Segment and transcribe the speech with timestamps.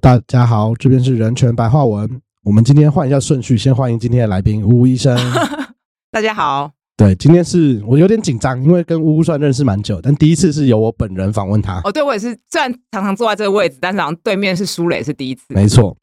[0.00, 2.08] 大家好，这边是人权白话文。
[2.44, 5.16] 我们今天换一下顺序，先欢迎今天的来宾呜呜医生。
[6.12, 11.80] 大家好，对，今天是我有点紧张，因为跟呜呜算认识蛮久，但第一次是由我本人访问他。
[11.84, 15.42] 哦，对我也是，虽然常常坐在这个位置，但是好像对面是苏磊，是第一次。
[15.48, 15.96] 没错。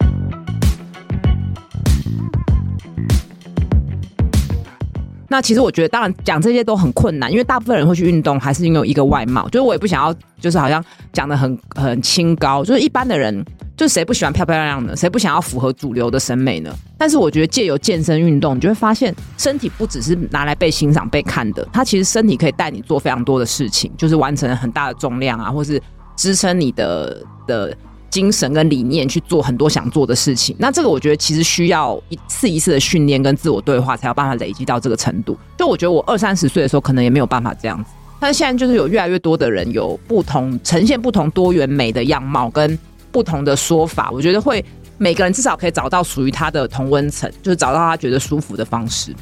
[5.30, 9.48] 那其实我觉得，当然讲这些都很困难，因为大部分人会去运动，还是因为一个外貌。
[9.50, 10.84] 就是我也不想要，就是好像
[11.14, 12.64] 讲的很很清高。
[12.64, 13.44] 就是一般的人，
[13.76, 16.74] 就谁不喜欢漂漂亮亮的，谁不想要符合主流的审美呢？
[16.98, 25.82] 但是我觉得借由健身运动，你就会发现，身体不只是拿来被欣赏、被看的，它其实身体可以带你做非常多的事情，就是完成很大的重量啊，或是
[26.16, 27.76] 支撑你的的。
[28.12, 35.38] 精神跟理念去做很多想做的事情，那这个我觉得其实需要一次一次的训练跟自我对话，才有办法累积到这个程度。
[35.58, 42.80] 就我觉得我二三十岁的时候可能也没有办法这样子，但是现在就是有越来越多的人有不同呈现不同多元美的样貌跟
[43.16, 44.62] 不同的说法，我觉得会
[44.98, 49.16] 每个人至少可以找到属于他的同温层，就是找到他觉得舒服的方式。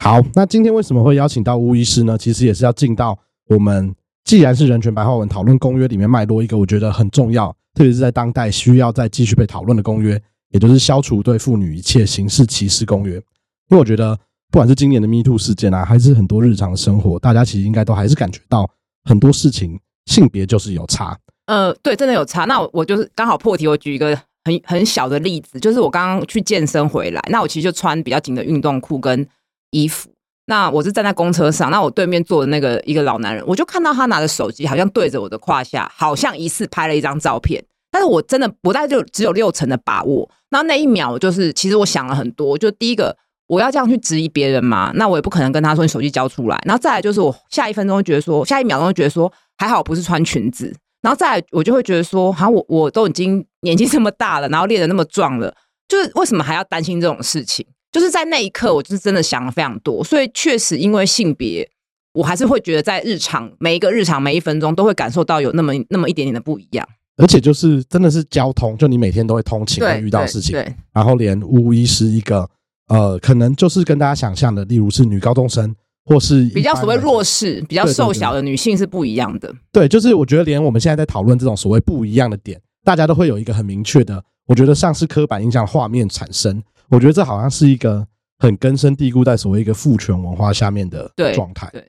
[0.00, 2.18] 好，那今天为什么会邀请到巫医师呢？
[2.18, 13.14] 其实也是要进到我们既然是人权白话文讨论公约里面脉络一个我觉得很重要，特别是在当代需要再继续被讨论的公约，也就是消除对妇女一切形式歧视公约。
[13.14, 13.22] 因
[13.70, 14.16] 为我觉得
[14.50, 18.68] 不管是今年的 Me Too 事件啊，还是很多日常生活，大家其实应该都还是感觉到
[19.04, 21.18] 很多事情性别就是有差。
[21.46, 22.44] 呃，对，真的有差。
[22.44, 29.26] 那我就是刚好破题，我举一个很很小的例子，就是我刚刚去健身回来，那我其实就穿比较紧的运动裤跟。
[29.72, 30.10] 衣服，
[30.46, 37.64] 那我是站在公车上，那我对面坐的那个一个老男人，我就看到他拿着手机，好像对着我的胯下，好像疑似拍了一张照片。
[37.90, 40.30] 但是我真的不大概就只有六成的把握。
[40.48, 42.56] 然后那一秒，就是，其实我想了很多。
[42.56, 44.90] 就第一个，我要这样去质疑别人嘛？
[44.94, 46.60] 那我也不可能跟他说你手机交出来。
[46.64, 50.74] 然后再来就是，我下一分钟觉得说，下一秒钟觉得说，还好不是穿裙子。
[51.02, 55.54] 然后再来，我就会觉得说，好，我我都已经年纪这么大了，然后练的那么壮了，
[55.88, 57.66] 就是为什么还要担心这种事情？
[57.90, 61.68] 就是在那一刻，我就是真的想了非常多，所以确实因为性别，
[62.12, 66.86] 我还是会觉得在日常每一个日常每一分钟都会感受到有那么那么一点点的不一样。
[67.20, 70.74] 而且就是真的是交通，就你每天都会通勤会遇到事情，对。
[70.92, 72.48] 然后连巫医是一个
[72.88, 79.54] 呃，可能就是跟大家想象的，例如是女高中生或是比较所谓弱势、比较瘦小的女性是不一样的。
[79.70, 86.62] 对，就是我觉得连我们现在在讨论这种所谓不一样的点，大家都会有一个很明确的，我觉得像是刻板印象画面产生。
[86.88, 88.04] 我觉得这好像是一个
[88.38, 91.68] 很根深蒂固在所谓一个父权文化下面的状态。
[91.72, 91.84] 对，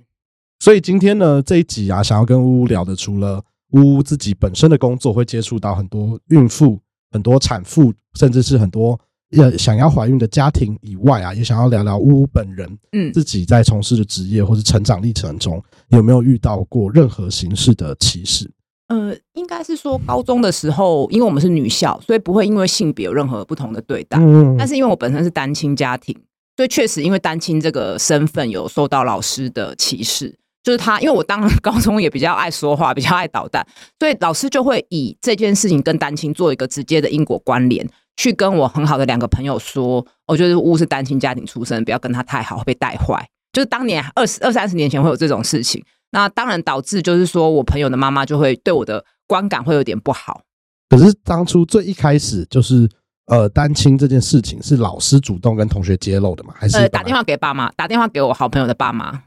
[0.60, 3.42] 所以今天呢这一集啊，想要跟呜呜聊的，除了
[3.72, 6.80] 呜呜自己本身的工作会接触到很多孕妇、
[7.12, 9.00] 很多产妇，甚至是很多
[9.32, 18.52] 要想要怀孕的家庭以外啊，也想要聊聊呜呜本人，嗯，自己在从事的职业或是成长历程中有没有遇到过任何形式的歧视。
[18.88, 24.18] 呃，应该是说高中的时候，因为我们是女校，所以不会因为性别有任何不同的对待。
[24.20, 26.14] 嗯，但是因为我本身是单亲家庭，
[26.58, 30.38] 所以确实因为单亲这个身份有受到老师的歧视。
[30.64, 33.66] 就是他，因为我当高中也比较爱说话，比较爱捣蛋，
[34.00, 43.28] 所以老师就会以这件事情跟单亲做一个直接的因果关联，去跟我很好的两个朋友说，我觉得乌是单亲家庭出身，不要跟他太好，会被带坏。
[43.52, 45.84] 就是当年二十二三十年前会有这种事情。
[46.12, 50.42] 那当然导致就是说我朋友的妈妈就会对我的观感会有点不好。
[50.90, 52.88] 可是当初最一开始就是
[53.28, 56.54] 呃单亲这件事情是老师主动跟同学揭露的吗？
[56.56, 59.24] 还是呃打电话给爸妈，打电话给我好朋友的爸妈？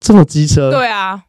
[0.00, 0.70] 这么机车？
[0.70, 1.22] 对啊，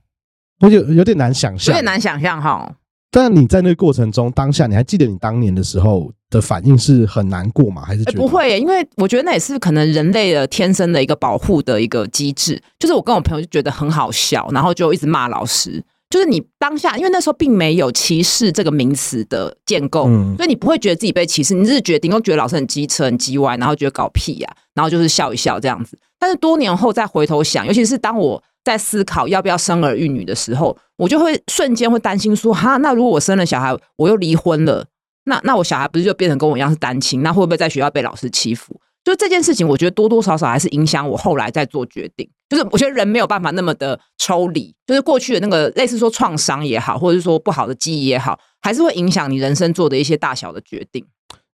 [0.61, 2.75] 我有有点难想象，有点难想象哈。
[3.11, 7.81] 但你在那个过程中，当下你还记得你当年的时候的反应是很难过吗？
[7.83, 8.59] 还是不会？
[8.59, 12.61] 因为我觉得那也是可能人类的天生的一个保护的一个机制。
[12.77, 15.83] 就是我跟我朋友就觉得很好笑，然后就一直骂老师。
[16.11, 20.03] 就是你当下，因为那时候并没有歧视这个名词的建构，
[20.37, 25.97] 所以你不会觉得自己被歧视，你只是觉得顶多觉得老师很机车、很机歪，然后觉得搞屁呀，然后就是笑一笑这样子。
[26.19, 28.43] 但是多年后再回头想，尤其是当我。
[28.69, 34.85] 在思考要不要生儿育女的时候，我就会瞬间会担心说：哈，那如果我生了小孩，我又离婚了，
[35.25, 37.23] 那那我小孩不是就变成跟我一样是单亲？
[37.23, 38.79] 那会不会在学校被老师欺负？
[39.03, 42.29] 就这件事情，我觉得多多少少还是影响我后来在做决定。
[42.47, 51.03] 就是我觉得人没有办法那么的抽离，就是过去的那个类似说创伤也好，或者是说不好的记忆也好，还是会影响你人生做的一些大小的决定。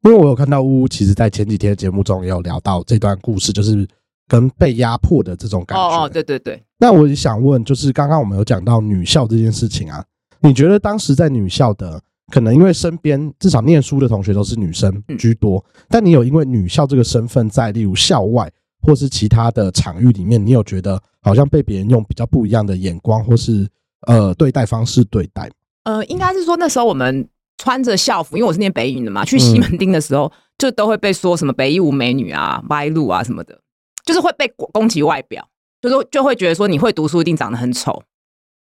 [0.04, 3.88] 因为我有看到呜呜，其实在前几天的节目中也有聊到这段故事，就是。
[4.28, 5.84] 跟被压迫的这种感觉。
[5.84, 6.62] 哦哦，对对对。
[6.78, 10.04] 那我也想问，就是刚刚我们有讲到女校这件事情啊，
[10.42, 12.02] 你觉得当时在女校的，
[12.32, 18.52] 可能因为身边至少念书的同学都是女生居多，但你有因为女校这个身份，在例如校外
[18.82, 23.68] 或是其他的场域里面，你有觉得好像被别人用比较不一样的眼光或是
[24.08, 25.50] 呃对待方式对待？
[25.84, 27.28] 呃，应该是说那时候我们
[27.58, 33.60] 穿着校服，因为我是念北影的嘛，去西门町的时候，就都会被说什么北一无美女啊、歪路啊什么的，
[34.06, 35.48] 就是会被攻击外表，
[35.82, 38.04] 就是就会觉得说你会读书一定长得很丑，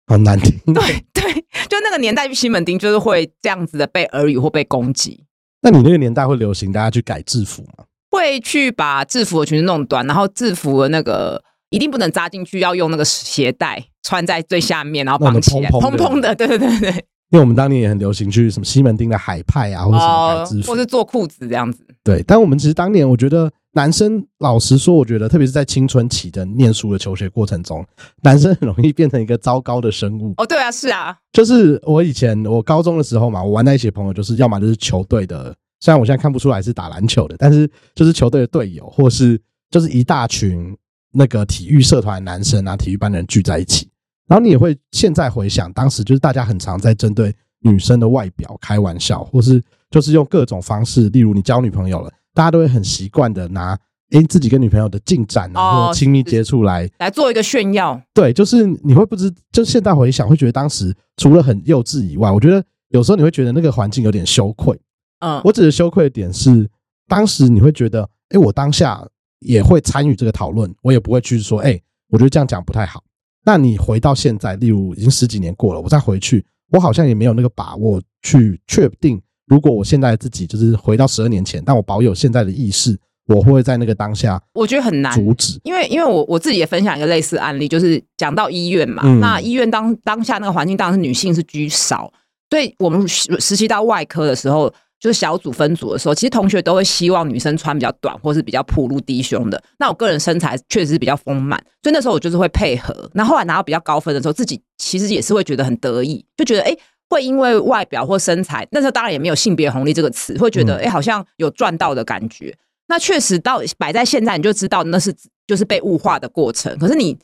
[0.07, 0.53] 很难听。
[0.75, 0.83] 对
[1.13, 1.33] 对，
[1.69, 5.25] 就那个年代去西门町，就是会这样子的被耳语或被攻击。
[5.63, 7.85] 那你那个年代会流行大家去改制服吗？
[8.11, 16.35] 会去把制服的裙子弄短，然后制服的那个一定不能扎进去，要用那个鞋带穿在最下面，然后绑起来，蓬蓬的。
[16.35, 16.91] 对对对对。
[17.31, 21.87] 因为我们当年也很流行去什么西门町的海派啊，或者什么改制服，或是做裤子这样子。
[22.03, 27.87] 对，但我们其实当年，我觉得男生老实说，我觉得特别是在青春期的念书的求学过程中，
[28.23, 30.35] 男生很容易变成一个糟糕的生物。
[30.39, 35.55] 哦，对啊，是啊，就是我以前我高中的时候嘛，我玩在一起的朋友，就是要么就是球队的。
[35.83, 39.41] 虽然我现在看不出来是打篮球的，但是就是球队的队友，或是
[39.71, 40.77] 就是一大群
[41.13, 43.89] 那个体育社团男生啊，体育班的人聚在一起，
[44.27, 53.79] 然后你也会现在回想，当时就是大家很常在针对女生的外表开玩笑，或是就是用各种方式，例如你交女朋友了，大家都会很习惯的拿
[54.11, 58.01] 诶自己跟女朋友的进展啊，或亲密接触来来做一个炫耀。
[58.13, 64.79] 对，就是你会不知，就现在回想会觉得当时除了很幼稚以外，我觉得有时候你会觉得那个环境有点羞愧。
[65.21, 66.69] 嗯，我只是羞愧的点是，
[67.07, 69.07] 当时你会觉得，哎，我当下
[69.41, 73.03] 也会参与这个讨论，我也不会去说，哎，我觉得这样讲不太好。
[73.45, 84.41] 那你回到现在，例如已经十几年过了，我再回去，我好像也没有那个把握去确定，如果我现在自己就是回到十二年前，但我保有现在的意识，我会在那个当下？
[84.55, 92.11] 我觉得很难阻止，因为因为我我自己也分享一个类似案例，就是讲到医院嘛，那医院当当下那个环境当然是女性是居少，
[92.49, 94.73] 所以我们实习到外科的时候。
[95.03, 99.59] 就是小组分组的时候，其实同学都会希望女生穿比较短，或是比较暴露低胸的。
[99.79, 103.11] 那我个人身材确实是比较丰满，所以那时候我就是会配合。
[103.15, 106.77] 那后来拿到比较高分的时候，自己其实也是会觉得很得意，就觉得哎，
[107.11, 112.57] 会因为外表或身材，那时候当然也没有性别红利这个词，会觉得哎，好像有赚到的感觉。
[112.89, 115.15] 那确实到摆在现在，你就知道那是
[115.47, 116.79] 就是被物化的过程。
[116.79, 117.19] 可是你。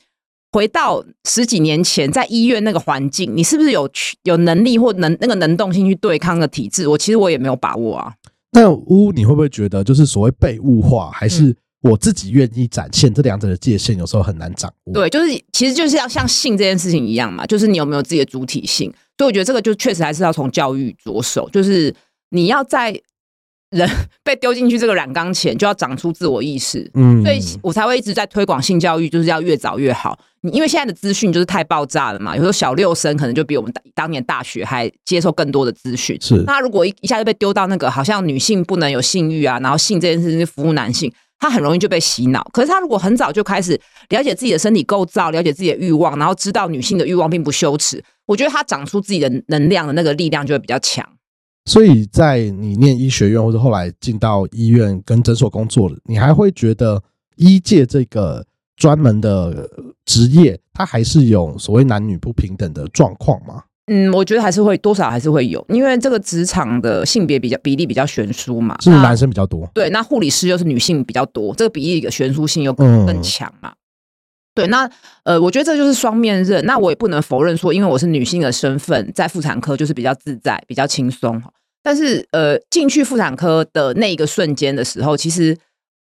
[0.52, 6.88] 回到十几年前，在医院那个环境，你是不是有去有能力或能那个能动性去对抗的体制？
[6.88, 8.14] 我其实我也没有把握啊。
[8.52, 14.94] 那乌，你会不会觉得，就是所谓被物化，还是我自己愿意展现这两者的界限，有时候很难掌握？
[14.94, 18.90] 对，就是其实就是要像性这件事情一样嘛，就是你有没有自己的主体性？
[19.18, 21.94] 所以我觉得这个就确实还是要从教育着手，就是
[22.30, 23.00] 你要在。
[23.70, 23.86] 人
[24.22, 26.88] 被丢进去这个染缸前，就要长出自我意识。
[26.94, 30.16] 嗯，所以我才会一直在推广性教育，就是要越早越好。
[30.42, 36.16] 你因为现在的资讯就是太爆炸了嘛，有时候小六生可能就比我们当年大学还接受更多的资讯。
[36.20, 42.42] 是，那如果一一下就被丢到那个好像女性不能有性欲啊，然后性这件事情是服务男性，他很容易就被洗脑。
[42.52, 51.06] 可是他如果很早就开始了解自己的身体构造，了解自己的欲望，然后知道女性的欲望并不羞耻，我觉得他长出自己的能量的那个力量就会比较强。
[51.66, 57.02] 所以在你念医学院或者后来进到医院跟诊所工作了，你还会觉得
[57.34, 58.46] 医界这个
[58.76, 59.68] 专门的
[60.04, 63.64] 职业，它还是有所谓男女不平等的状况吗？
[63.86, 69.68] 嗯，我觉得还是会多少还是会有，因为这个职场的性别比较比例比较悬殊嘛，是男生比较多。
[69.72, 73.72] 对，那护理师又是女性比较多，这个比例的悬殊性又更强嘛。
[74.54, 74.90] 对，那
[75.24, 76.64] 呃，我觉得这就是双面刃。
[76.64, 81.40] 那我也不能否认说，因为我是女性的身份，在妇产科就是比较自在、比较轻松。
[81.82, 85.56] 但是呃，进去妇产科的那一个瞬间的时候，其实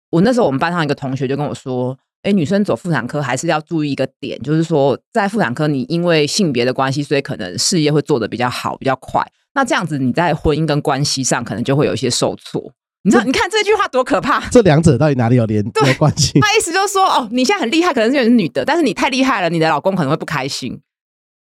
[0.09, 9.25] 我那时候我们班上一个同学就跟我说：“哎，女生走妇产科还是要注意一个点，就是说在妇产科你因为性别的关系，所以可能事业会做得比较好、比较快。
[9.53, 12.71] 那这样子你在婚姻跟关系上可能就会有一些受挫。”
[13.03, 13.23] 你知道？
[13.23, 14.47] 你看这句话多可怕！
[14.51, 16.39] 这两者到底哪里有连有关系？
[16.39, 20.79] 他意思就是说，哦，你现在很厉害，可能是因为是女的，但是你太厉害了，你的老公可能会不开心。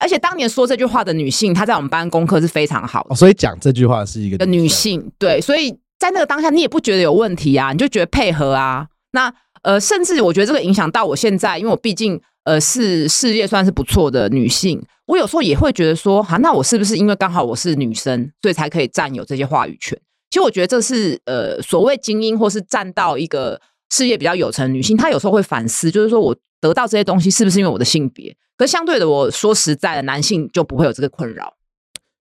[0.00, 5.08] 而且当年说这句话的女性，她在我们班功课是非常好的，所以讲这句话是一个女性。
[5.16, 8.88] 对，所以在那个当下，你也不觉得有问题啊，你就觉得配合啊。
[9.12, 9.32] 那
[9.64, 19.98] 呃，甚至我觉得这个影响到我现在，因为我毕竟呃是事业算是不错的女性，我有时候也会觉得说，哈，那我是不是因为刚好我是女生，所以才可以占有这些话语权？
[20.30, 28.36] 其实我觉得这是呃，所谓精英或是站到一个事业比较有成女性，她有时候会反思，就是说我得到这些东西是不是因为我的性别？
[28.56, 31.54] 可相对的，我说实在的，男性就不会有这个困扰。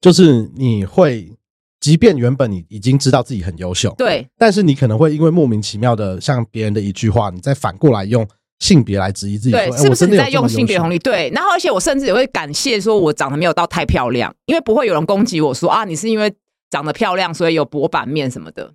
[0.02, 1.32] 就是你会，
[1.84, 8.26] 即便原本你已经知道自己很优秀，对，但是你可能会因为莫名其妙的像别人的一句话，你再反过来用
[8.60, 10.98] 性别来质疑自己，对，是不是你在用性别红利？
[10.98, 16.34] 对，然后而且我甚至也会感谢说，我长得没有到太漂亮，因为不会有人攻击我说啊，你是因为。
[16.72, 18.74] 长得漂亮，所以有薄板面什么的。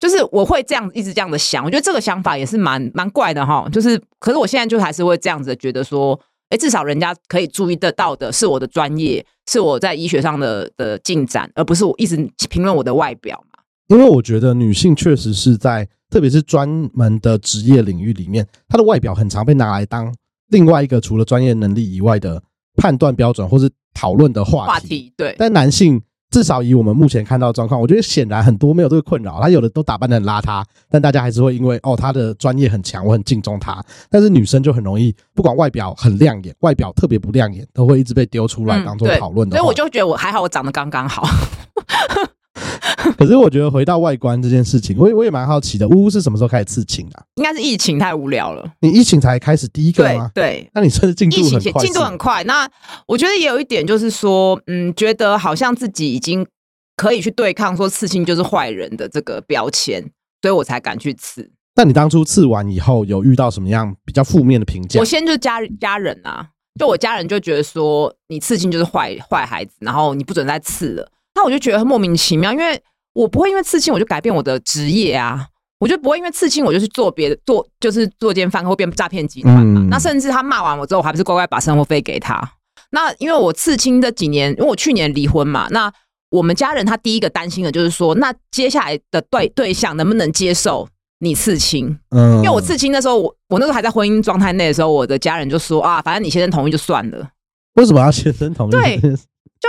[0.00, 3.68] 就是我会这样一直这样的想，我觉得这个想法也是蛮蛮怪的哈。
[3.72, 12.16] 就是，可是我现在就还是会这样子觉得说，哎，至少人家可以注意得到的是我的专业，是我在医学上的的进展，而不是我一直
[12.48, 13.58] 评论我的外表嘛。
[13.88, 20.14] 因为我觉得女性确实是在，特别是专门的职业领域里面，她的外表很常被拿来当
[20.48, 22.42] 另外一个除了专业能力以外的
[22.76, 24.70] 判断标准，或是讨论的话题。
[24.72, 26.02] 话题对，但男性。
[26.30, 29.40] 至少以我们目前看到的状况，我觉得显然很多没有这个困扰。
[29.40, 33.82] 他有的都打扮的很邋遢，但大家还是会因为哦他的专业很强，我很敬重他。
[34.10, 39.56] 但是女生就很容易，不管外表很亮眼，外表特别不亮眼，都会一直被丢出来当做讨论的。
[39.56, 41.26] 所以我就觉得我还好，我长得刚刚好。
[43.16, 45.88] 可是我觉得回到外观这件事情，我也我也蛮好奇的。
[45.88, 47.22] 呜呜是什么时候开始刺青啊？
[47.36, 48.68] 应该是疫情太无聊了。
[48.80, 50.30] 你疫情才开始第一个吗？
[50.34, 51.84] 对，那你算是进度很快。
[51.84, 52.44] 进度很快。
[52.44, 52.68] 那
[53.06, 56.46] 我觉得也有一点就是说，嗯，觉得好像自己已经。
[56.98, 60.00] 可以去对抗说刺青就是坏人的这个标签，
[60.40, 61.50] 所以我才敢去刺。
[61.74, 64.98] 那你当初刺完以后，有遇到什么样比较负面的评价？
[64.98, 66.48] 我先就家家人啊，
[66.80, 71.06] 就我家人就觉得说你刺青就是坏坏孩子，然后你不准再刺了。
[71.36, 75.46] 那我就觉得莫名其妙，因为我不会因为刺青我就改变我的职业啊，
[75.78, 79.86] 我就不会因为刺青我就去做别的做就是做奸犯或变诈骗集团嘛。
[79.88, 82.40] 那甚至他骂完我之后，我还不是乖乖把生活费给他。
[82.90, 85.92] 那因为我刺青这几年，因为我去年离婚嘛，那。
[86.28, 90.86] 我们家人他第一个担心的就是说，那接下来的对对象能不能接受
[91.20, 91.96] 你刺青？
[92.10, 97.28] 嗯，因为我刺青的时候，我我那时候还在婚姻状态内的时候，我的家人就说啊，反正你先生同意就算了。
[97.74, 98.72] 为什么要先生同意？
[98.72, 99.00] 对，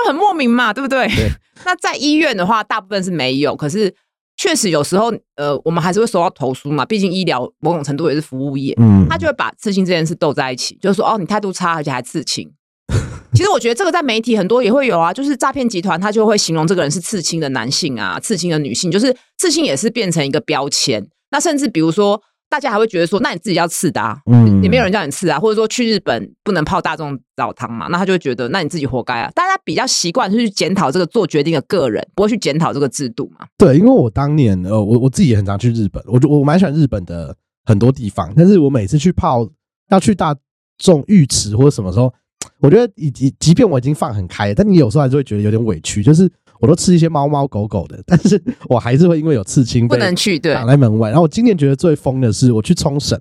[0.03, 1.07] 就很莫名嘛，对不对？
[1.65, 3.93] 那在医院的话，大部分是没有，可是
[4.37, 6.85] 确实有时候，呃，我们还是会收到投诉嘛。
[6.85, 12.51] 毕竟医疗某种程度也是服务业，嗯，他就会把刺青这件事斗在一起，就是说哦，你态度差，而且还刺青。
[13.33, 21.05] 其实我觉得这个在媒体很多也会有啊，就是诈骗集团他就会形容这个人是刺青的男性啊，刺青的女性，就是刺青也是变成一个标签。
[21.31, 29.29] 那甚至比如说，大家还会觉得说，那你自己要刺的，啊，嗯，也没有人叫你刺啊，或者说去日本不能泡大众澡堂嘛，那他就会觉得，那你自己活该啊。
[29.35, 33.45] 大家比较习惯是去检讨这个做决定的个人，不会去检讨这个制度嘛。
[33.57, 37.35] 对，因为我当年呃，我我自己也很常去日本，我就我蛮喜欢日本的
[37.65, 39.47] 很多地方，但是我每次去泡
[39.89, 40.35] 要去大
[40.77, 42.13] 众浴池或者什么时候。
[42.59, 46.01] 我觉得，以及即便我已经放很开，但你有时候还是会觉得有点委屈。
[46.01, 51.09] 就是我都吃一些猫猫狗狗的，但是我还是会因为有刺青不能去，对，挡在门外。
[51.09, 53.19] 然后我今年觉得最疯的是，我去冲绳，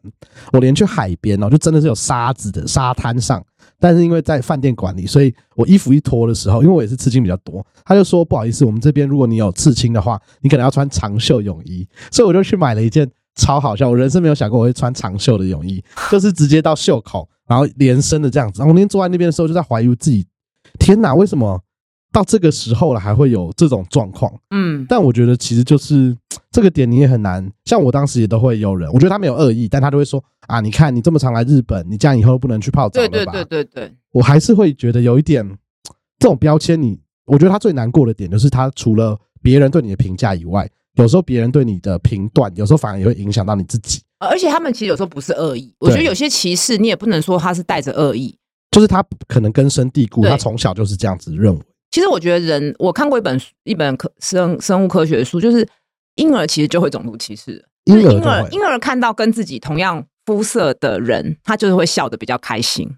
[0.52, 3.44] 我连去海边哦，就真的是有沙子的沙滩上，
[3.78, 13.10] 但是因为在饭店管理，所以我衣服一脱的时候，因为我也是刺青比较多，他就说不好意思，我们这边如果你有刺青的话，你可能要穿长袖泳衣，所以我就去买了一件。
[13.38, 13.86] 超好笑！
[13.86, 18.60] 我人生没有想过我会穿长袖的泳衣，就是直接到袖口，然后连身的这样子。
[18.60, 20.26] 然后我那天坐在那边的时候，就在怀疑自己：
[20.78, 21.60] 天哪，为什么
[22.16, 24.32] 到这个时候了还会有这种状况？
[24.50, 26.16] 嗯，但我觉得其实就是
[26.50, 27.46] 这个点你也很难。
[27.66, 33.14] 像我当时也都会有人，我觉得他没有恶意，但他就会说：啊，你看你这么常来日本，你这样以后不能去泡澡了吧？
[33.14, 35.46] 对对对对对，我还是会觉得有一点
[36.18, 36.80] 这种标签。
[36.80, 40.66] 你我觉得他最难过的点就是他除了别人对你的评价以外。
[40.94, 44.00] 有时候别人对你的评断，有时候反而也会影响到你自己。
[44.18, 48.34] 而且他们其实有时候不是恶意，我觉得有些歧视你也不能说他是带着恶意，
[48.70, 51.60] 就是他可能根深蒂固，他从小就是这样子认为。
[51.90, 55.66] 其实我觉得人，我看过一本一本科生生物科学的书，就是
[56.16, 57.64] 婴儿其实就会种族歧视。
[57.84, 62.90] 婴儿婴儿看到跟自己同样肤色的人，他就是会笑得比较开心。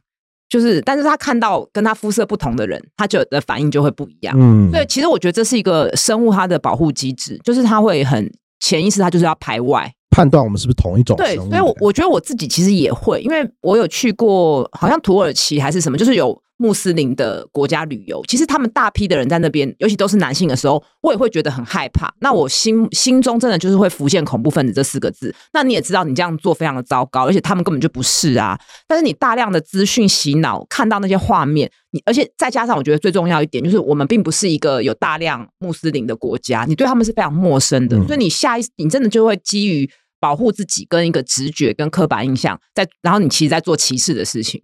[0.49, 4.35] 就是，但是他看到跟他肤色不同的人，他就的反应就会不一样。
[4.37, 11.15] 嗯，所以其实我觉得这是一个生物它的保护机制，就是他会很潜意识，他就是要排外，判断我们是不是同一种。
[11.19, 16.43] 对，所以我我觉得我自己其实也会，因为我有去过，好像土耳其还是什么，就是有。
[16.59, 22.13] 穆斯林的国家旅游，其实他们大批的人在那边，尤其都是男性的时候，我也会觉得很害怕。
[22.21, 25.35] 那我心心中真的就是会浮现“恐怖分子”这四个字。
[25.53, 28.59] 那你也知道，你这样做非常的糟糕，而且他们根本就不是啊。
[28.87, 39.89] 但是你大量的资讯洗脑，看到那些画面，你而且再加上，我觉得最重要一点就是，我们并不是一个有大量穆斯林的国家，你对他们是非常陌生的，所以你下一你真的就会基于
[40.19, 44.61] 保护自己跟一个直觉跟刻板印象，在然后你其实在做歧视的事情。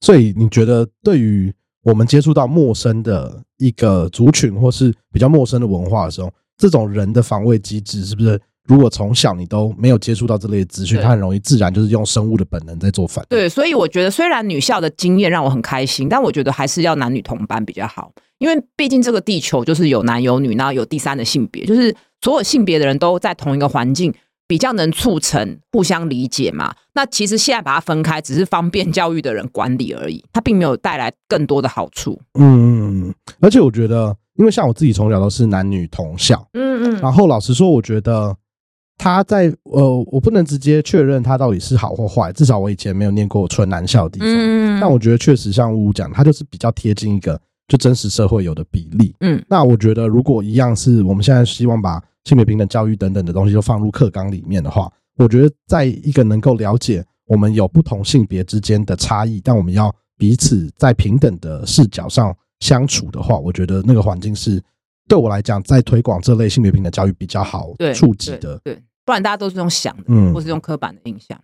[0.00, 1.52] 所以你觉得，对于
[1.82, 8.40] 我们接触到陌生的一个族群，或是比较陌生的文化的时候，这种人的防卫机制，是不是？
[8.68, 13.24] 如果从小你都没有接触到这类资讯，它很容易自然就是用生物的本能在做反。
[13.28, 24.12] 对，所以我觉得，虽然女校的经验让我很开心，但我觉得还是要男女同班比较好，因为毕竟这个地球就是有男有女，然后有第三的性别，就是所有性别的人都在同一个环境。
[24.46, 26.74] 比较能促成互相理解嘛？
[26.94, 32.20] 那其实现在把它分开，只是方便教育的人管理而已，它并没有带来更多的好处。
[32.38, 38.34] 嗯，而且我觉得，因为像我自己从小都是男女同校，嗯嗯，然后老实说，我觉得
[38.96, 44.28] 他在呃，我不能直接确认他到底是好或坏，至少我以前没有念过纯男校的地方。
[44.28, 49.14] 嗯但我觉得确实像呜呜讲，他就是比较贴近一个就真实社会有的比例。
[49.20, 64.62] 嗯那我觉得如果一样是我们现在希望把性别平等教育等等的东西都放入课纲里面的话，我觉得在一个能够了解我们有不同性别之间的差异，但我们要彼此在平等的视角上相处的话，我觉得那个环境是
[65.08, 68.58] 对我来讲，在推广这类性别平等教育比较好对触及的。
[68.64, 71.38] 对，不然大家都是用想的，嗯或是用刻板的印象。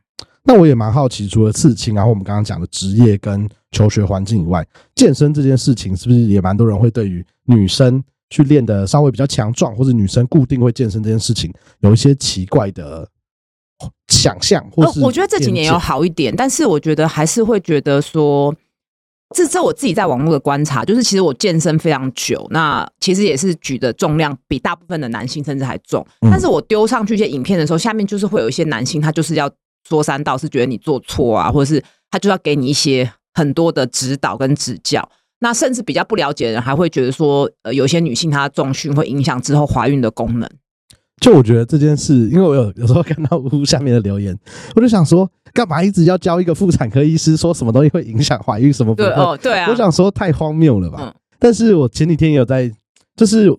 [0.45, 4.65] 那我也蛮好奇，除了刺青，然后我们刚刚讲的职业跟求学环境以外，
[4.95, 13.09] 健身这件事情是不是也蛮多人会对于女生去练的稍微比较强壮，或者女生固定会健身这件事情有一些奇怪的
[14.09, 18.55] 想象，或是、呃我觉得这几年有好一点，但是我觉得还是会觉得说，
[19.35, 26.31] 这这我自己在网络的观察，就是其实我健身非常久，那其实也是举的重量比大部分的男性甚至还重，嗯。
[26.31, 29.51] 但是我丢上去一些影片的时候，下面就是会有一些男性，他就是要
[29.89, 35.09] 说三道，四觉得你做错啊，或者是他就要给你一些很多的指导跟指教。
[35.41, 40.49] 那甚至比较不了解的人，还会觉得说，呃，有些女性她重训会影响之后怀孕的功能。
[41.21, 44.37] 就我觉得这件事，因为我有有时候看到屋下面的留言，
[44.75, 49.09] 我就想说，干嘛一直要教一个妇产科医师说什么东西会影响怀孕，什么不会？
[49.09, 50.99] 对哦，对啊，我想说太荒谬了吧。
[51.01, 52.71] 嗯但是我前几天也有在，
[53.17, 53.51] 就是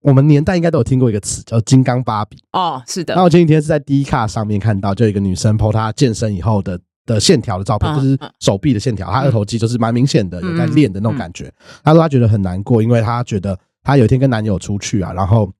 [0.00, 2.38] 我们年代应该都有听过一个词叫“金刚芭比”。
[2.54, 11.52] 哦，是的那，我前几天是在 D 卡上面看到，就一个女生 po 她健身以后的的线条的照片，嗯就是嗯手臂的线条，他二头肌就是蛮明显的，嗯有在练的那种感觉。
[11.82, 15.50] 他说他觉得很难过，因为他觉得他有一天跟男友出去啊，然后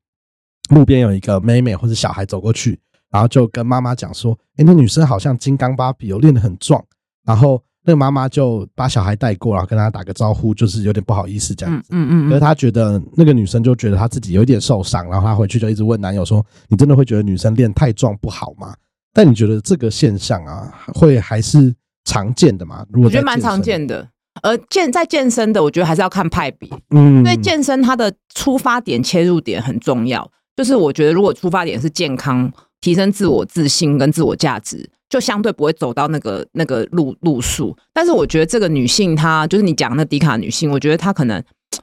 [0.70, 2.78] 路边有一个妹妹或者小孩走过去，
[3.10, 6.82] 然后就跟妈妈讲说：“哎，那女生好像金刚芭比哦，练得很壮。”
[7.26, 11.88] 然后那个妈妈就把小孩带过，然后跟他打个招呼，就是有点不好意思这样子。
[11.90, 18.74] 嗯嗯可是她觉得那个女生就觉得她自己有一点受伤，然后她回去就一直问男友说：“你真的会觉得女生练太壮不好吗？”
[19.12, 22.84] 但你觉得这个现象啊，会还是常见的吗？
[22.90, 24.08] 如果我觉得蛮常见的。
[24.42, 30.28] 而健在健身的，我觉得还是要看派别，嗯因为健身它的出发点、切入点很重要。
[30.56, 37.76] 就是我觉得，如果出发点是健康、提升自我自信跟自我价值，就相对不会走到那个那个路路数。
[37.92, 41.42] 但是我觉得这个女性她，就是你讲那迪卡女性，我觉得她可能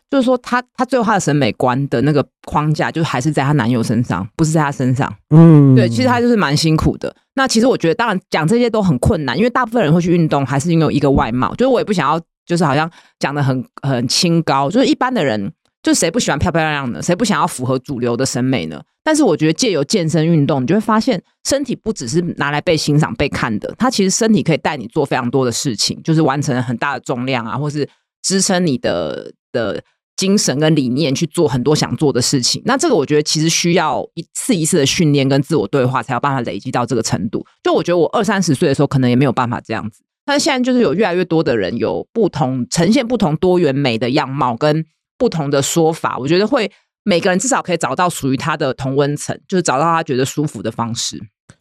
[0.09, 5.13] 就是说她她最后她的审美观的那个框架，就是还是在她男友身上，不是在她身上。
[5.29, 7.15] 嗯对，其实她就是蛮辛苦的。
[7.35, 11.53] 那其实我觉得，当然讲这些都很困难，因为大部分人会去运动，还是因为一个外貌。
[11.55, 18.81] 就是我也不想要，就是好像讲的很很清高，就是一般的人，就是谁不喜欢漂漂亮亮的，谁不想要符合主流的审美呢？
[19.01, 27.87] 但是我觉得借由健身运动，你就会发现，身体不只是拿来被欣赏、被看的，它其实身体可以带你做非常多的事情，就是完成很大的重量啊，或是
[28.21, 29.83] 支撑你的的
[30.15, 32.61] 精神跟理念去做很多想做的事情。
[32.65, 37.45] 那这个我觉得其实需要一次一次的训练跟自我对话，才有办法累积到这个程度。
[37.63, 40.01] 就我觉得我二三十岁的时候，可能也没有办法这样子。
[40.25, 44.85] 但是现在就是有越来越多的人有不同呈现不同多元美的样貌跟
[45.17, 46.71] 不同的说法，我觉得会
[47.03, 51.19] 每个人至少可以找到属于他的同温层，就是找到他觉得舒服的方式。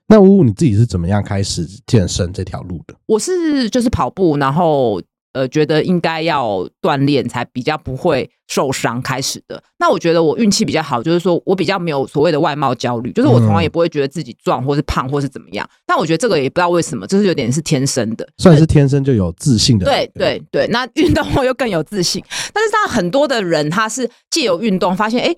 [0.08, 2.94] 那呜呜你自己是怎么样开始健身这条路的？
[3.06, 5.00] 我是就是跑步，然后
[5.32, 9.62] 呃觉得应该要锻炼才比较不会受伤开始的。
[9.78, 15.68] 那我觉得我运气比较好，就是说我比较没有所谓的外貌焦虑，就是我从来也不会觉得自己壮或是胖或是怎么样。
[15.86, 18.26] 但我觉得这个也不知道为什么，就是有点是天生的。
[18.38, 22.22] 算是天生就有自信的人，对对对，那运动后又更有自信。
[22.52, 25.34] 但是，他很多的人他是借由运动发现，哎，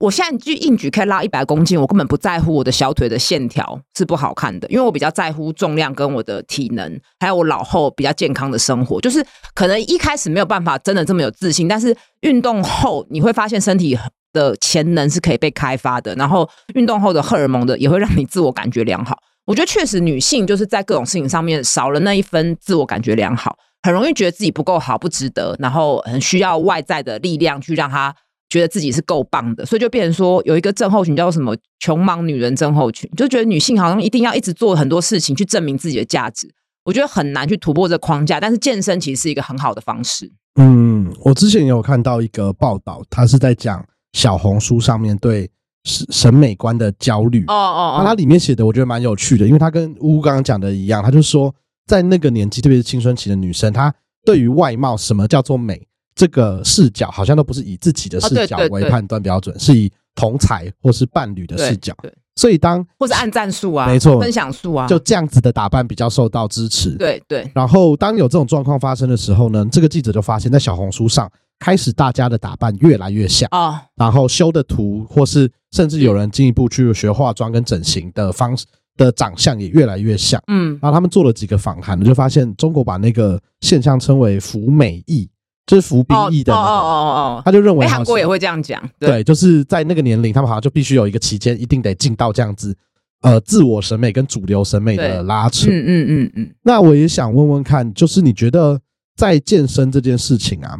[0.00, 8.98] 我现在去硬举可以拉一百公斤，我根本不在乎我的小腿的线条是不好看的，因为我比较在乎重量跟我的体能，还有我老后比较健康的生活。
[8.98, 9.22] 就是
[9.54, 13.96] 可能一开始没有办法真的这么有自信，但是运动后你会发现身体
[14.32, 19.18] 的潜能是可以被开发的，然后运动后的荷尔蒙的也会让你自我感觉良好。
[19.44, 23.54] 我觉得确实女性就是在各种事情上面少了那一分自我感觉良好。
[23.82, 28.14] 很容易觉得自己不够好、不值得，然后很需要外在的力量去让他
[28.50, 36.52] 觉得自己是够棒的，所以就变成说有一个症候群叫做什么“穷忙女人症候群”，就觉得女性好像一定要一直做很多事情去证明自己的价值。
[36.84, 40.30] 我觉得很难去突破这框架，但是健身其实是一个很好的方式。
[40.58, 45.48] 嗯，我之前有看到一个报道，他是在讲小红书上面对
[45.84, 47.44] 审审美观的焦虑。
[47.46, 51.54] 哦哦那它里面写的我觉得蛮有趣的，因为它跟呜呜刚刚讲的一样，他就说
[51.86, 61.94] 在那个年纪，特别是青春期的女生，她对于外貌什么叫做美这个视角，好像都不是以自己的哦视角为判断标准，是以同才或是伴侣的视角。
[62.02, 66.90] 对，所以当或是按赞数啊，没错分享数啊，就这样子的打扮比较受到支持。
[66.96, 80.42] 对对然后当有这种状况发生的时候呢，这个记者就发现，在小红书上开始大家的打扮越来越像，哦，然后修的图，或是甚至有人进一步去学化妆跟整形的方式的长相也越来越像。
[80.48, 85.28] 嗯，然后他们做了几个访谈，就发现中国把那个现象称为“服美役”，
[85.66, 87.42] 就是服兵役的那个，哦哦哦哦。
[87.44, 92.76] 他就认为韩国也会这样讲，对，就是在那个年龄，他们好像就必须有一个期间，一定得进到这样子，
[93.22, 95.68] 呃，自我审美跟主流审美的拉扯。
[95.70, 98.80] 嗯嗯嗯嗯，那我也想问问看，就是你觉得
[99.16, 100.76] 在健身这件事情啊，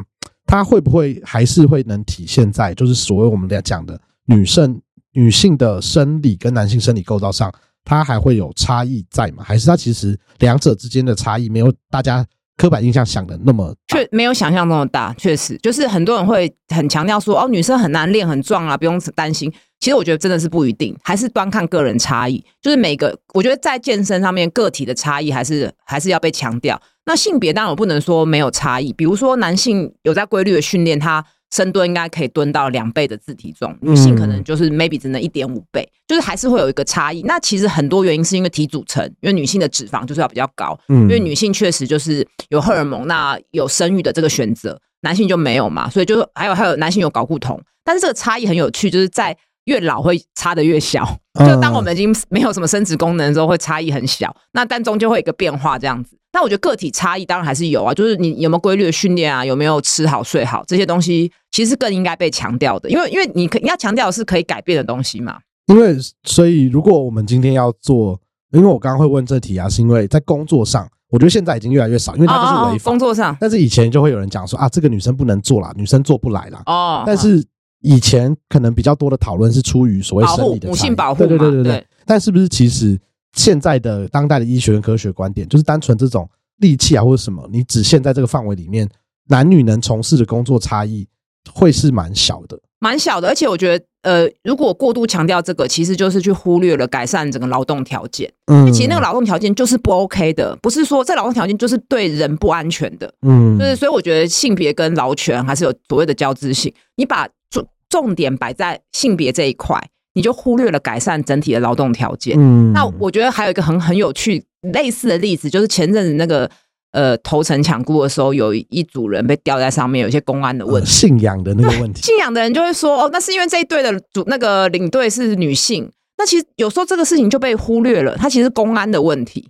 [0.47, 4.81] 它会不会还是会能体现在就是所谓我们在讲的女生
[5.13, 7.53] 女性的生理跟男性生理构造上，
[7.85, 9.45] 它还会有差异在吗？
[9.45, 12.27] 还是它其实两者之间的差异没有大家
[12.61, 13.97] 刻板印象想的那么大？
[13.97, 19.51] 确没有想象中的大，确实就是很多人会很强调说，哦，女生很难练很壮啊，不用担心。
[19.79, 22.45] 其实我觉得真的是不一定，还是端看个人差异。
[22.61, 26.79] 就是每个，我觉得在健身上面个体的差异还是还是要被强调。
[27.07, 37.23] 那性别当然我不能说没有差异，比如说男性有在规律的训练，他深蹲应该可以蹲到两倍的自体重，女性可能就是 maybe 只能一点五倍，就是还是会有一个差异。
[37.23, 56.17] 那其实很多原因是因为体组成，因为女性的脂肪就是要比较高，嗯因为女性确实就是有荷尔蒙，那有生育的这个选择，男性就没有嘛，所以就是还有还有男性有睾固酮，但是这个差异很有趣，就是在越老会差的越小，嗯就当我们已经没有什么生殖功能的时候，会差异很小，那但终究会有一个变化这样子。
[56.33, 65.39] 那我觉得个体差异当然还是有啊，就是你有没有规律的训练啊，有没有吃好睡好这些东西，其实更应该被强调的，因为因为你可你要强调的是可以改变的东西嘛。
[65.67, 68.19] 因为所以，如果我们今天要做，
[68.53, 72.91] 因为我刚刚会问这题啊，是因为在工作上，我觉得现在已经越来越少，因为它就是违法。
[72.91, 76.63] 哦工作上但是以前就会有人讲说啊，这个女生不能做啦，女生做不来啦。
[76.67, 77.45] 哦，但是
[77.83, 81.87] 以前可能比较多的讨论是出于所谓生理的母性保护对对对对对对。
[82.05, 82.99] 但是不是其实
[83.35, 88.89] 现在的当代的医学跟科学观点，就是单纯这种利器啊或者什么，你只限在这个范围里面，
[89.29, 91.07] 男女能从事的工作差异
[91.53, 92.59] 会是蛮小的。
[92.83, 98.33] 蛮小的，而且我觉得，呃，如果过度强调这个，其实就是去忽略了改善整个劳动条件。
[98.47, 103.13] 嗯其实那个劳动条件就是不 OK 的，不是说这劳动条件就是对人不安全的。
[103.21, 106.73] 嗯就是所以我觉得性别跟劳权还是有所谓的交织性。
[106.97, 109.79] 你把重重点摆在性别这一块，
[110.15, 112.37] 你就忽略了改善整体的劳动条件。
[112.39, 116.51] 嗯那我觉得还有一个很很有趣类似的例子，就是前阵子那个
[116.93, 120.87] 呃头城抢孤的时候，有一组人被吊在上面，有一些公安的问呃题。
[120.87, 122.03] 信仰的那个问题。
[122.03, 125.91] 信仰的人就会说，哦，那是因为这一队的主那个领队是女性。
[126.19, 129.49] 那其实有时候这个事情就被忽略了，它其实公安的问题。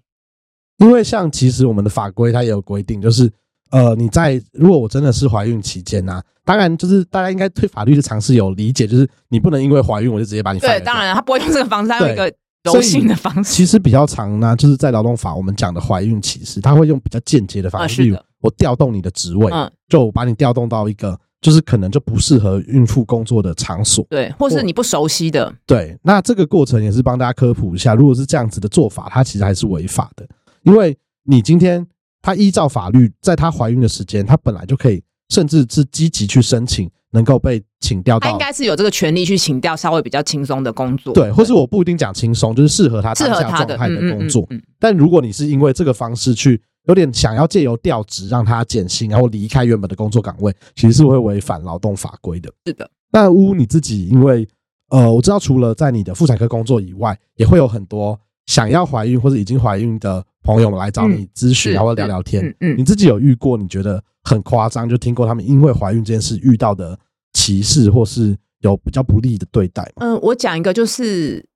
[0.78, 3.30] 因为像其实我们的法规它也有规定，就是
[3.70, 12.32] 呃你在如果我真的是怀孕期间呐、当然就是大家应该对法律的常识有理解，就是你不能因为怀孕我就直接把你对当然他不会用这个方式，他有一个
[12.64, 13.52] 柔性的方式。
[13.52, 24.04] 其实比较长呢，就是在劳动法我们讲的怀孕歧视，他会用比较间接的方式，我调动你的职位，嗯，就我把你调动到一个就是可能就不适合孕妇工作的场所。
[24.10, 30.26] 对，或是你不熟悉的，对，那这个过程也是帮大家科普一下，如果是这样子的做法，它其实还是违法的，
[30.62, 31.86] 因为你今天
[32.22, 38.38] 她依照法律，在她怀孕的时间，她本来就可以，甚至是积极去申请，能够被请调到他应。
[38.38, 41.14] 该是有这个权利去请调稍微比较轻松的工作。
[41.14, 44.48] 对，或是我不一定讲轻松，就是适合她适当合他的下状态的嗯嗯工作。
[44.78, 52.50] 但如果你是因为这个方式去有点想要借由调职让他减薪，然后离开原本的工作岗位，其实是会违反劳动法规的。
[52.66, 54.46] 是的，那乌你自己，因为
[54.88, 62.44] 呃，我知道除了在你的妇产科工作以外，也会有很多想要怀孕或者已经怀孕的朋友们来找你咨询，然后聊聊天。
[62.44, 66.98] 嗯嗯你自己有遇过你觉得很夸张，就听过他们因为怀孕这件事遇到的
[67.32, 70.06] 歧视，或是有比较不利的对待吗？
[70.06, 71.46] 嗯，我讲一个就是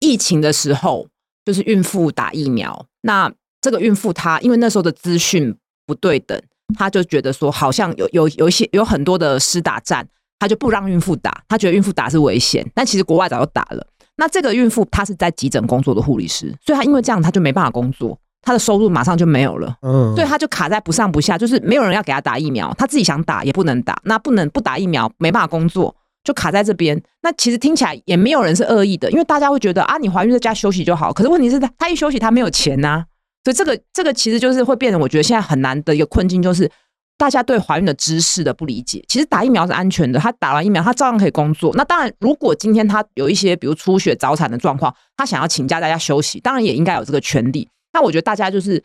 [0.00, 1.08] 疫情的时候，
[1.44, 5.54] 就是孕妇打疫苗，那这个孕妇她因为那时候的资讯
[5.86, 6.40] 不对等，
[6.74, 13.86] 她就觉得说好像有有有一些有很多的施打站，她就不让孕妇打，她觉得孕妇打是危险，但其实国外早就打了。
[14.18, 19.74] 那这个孕妇她是在急诊工作的护理师，所以她因为这样她就没办法工作，她的收入马上就没有了。
[19.82, 27.00] 嗯，所以她就卡在不上不下，就是没有人要给她打疫苗，她自己想打也不能打，那不能不打疫苗，没办法工作，就卡在这边。
[27.22, 31.12] 那其实听起来也没有人是恶意的，因为大家会觉得啊，你怀孕在家休息就好。
[31.12, 33.04] 可是问题是，她一休息她没有钱呐、
[33.44, 36.70] 所以这个这个其实就是会变成我觉得现在很难的一个困境，就是
[37.18, 39.04] 大家对怀孕的知识的不理解。
[39.08, 41.74] 其实打疫苗是安全的，他打完疫苗他照样可以工作。
[41.74, 47.68] 那当然，如果今天他有一些比如出血、早产的状况，他想要请假大家休息，当然也应该有这个权利。
[47.92, 48.82] 那我觉得大家就是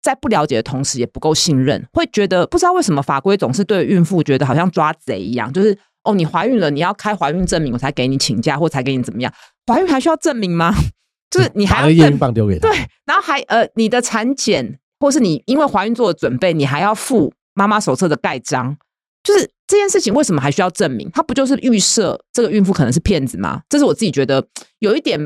[0.00, 9.30] 在不了解的同时，也不够信任，会觉得不知道为什么法规总是对孕妇觉得好像抓贼一样，就是哦，你怀孕了，你要开怀孕证明，我才给你请假，或才给你怎么样？
[9.66, 10.72] 怀孕还需要证明吗？
[11.30, 12.68] 就是你还要验孕棒丢给他。
[12.70, 18.76] 对，然后还呃，你的产检或是你因为怀孕做的准备，你还要付妈妈手册的盖章，
[19.24, 21.10] 就是这件事情为什么还需要证明？
[21.12, 23.62] 它不就是预设这个孕妇可能是骗子吗？
[23.68, 24.46] 这是我自己觉得
[24.78, 25.18] 有一点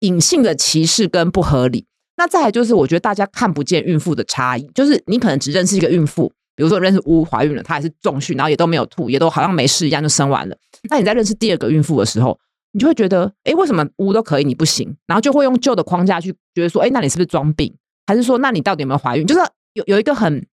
[0.00, 1.86] 隐性的歧视跟不合理。
[2.16, 10.56] 那再来就是，我觉得大家看不见孕妇的差异，就是你可能只认识一个孕妇，比如说认识乌怀孕了，她还是重训，然后也都没有吐，也都好像没事一样就生完了。
[10.90, 12.36] 那你在认识第二个孕妇的时候，
[12.72, 14.96] 你就会觉得，哎，为什么乌都可以，你不行？
[15.06, 17.72] 然后就会用旧的框架去觉得说，哎，那你是不是装病？
[18.06, 19.24] 还是说，那你到底有没有怀孕？
[19.24, 19.40] 就是
[19.74, 20.44] 有有一个很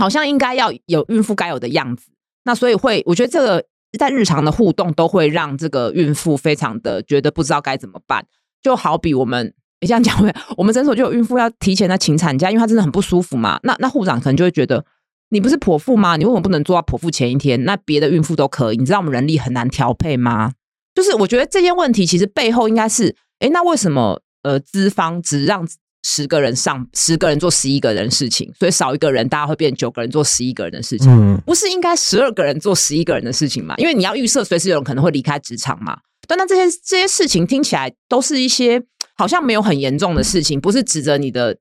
[0.00, 2.10] 好像应该要有孕妇该有的样子。
[2.44, 3.64] 那所以会，我觉得这个
[3.98, 8.26] 在日常的互动都会让这个孕妇非常的觉得不知道该怎么办。
[8.62, 9.54] 就好比我们。
[9.82, 10.14] 你这样讲，
[10.58, 13.58] 我们诊所就有孕妇要提前的请产假，因为她真的很不舒服嘛。
[13.62, 14.84] 那那护长可能就会觉得，
[15.30, 16.18] 你不是剖腹吗？
[16.18, 17.64] 你为什么不能做到剖腹前一天？
[17.64, 20.52] 那别的孕妇都可以，你知道我们人力很难调配吗？
[20.94, 25.66] 就是我觉得这些问题其实背后应该是，哎，那为什么呃资方只让
[26.02, 31.10] 十个人上十个人做十一个人事情，所以少一个人大家会变九个人做十一个人的事情？
[31.10, 33.74] 嗯，不是应该十二个人做十一个人的事情吗？
[33.78, 35.98] 因为你要预设随时有人可能会离开职场嘛。
[36.26, 38.82] 但那这些这些事情听起来都是一些。
[39.16, 41.58] 好像没有很严重的事情，不是指着你的，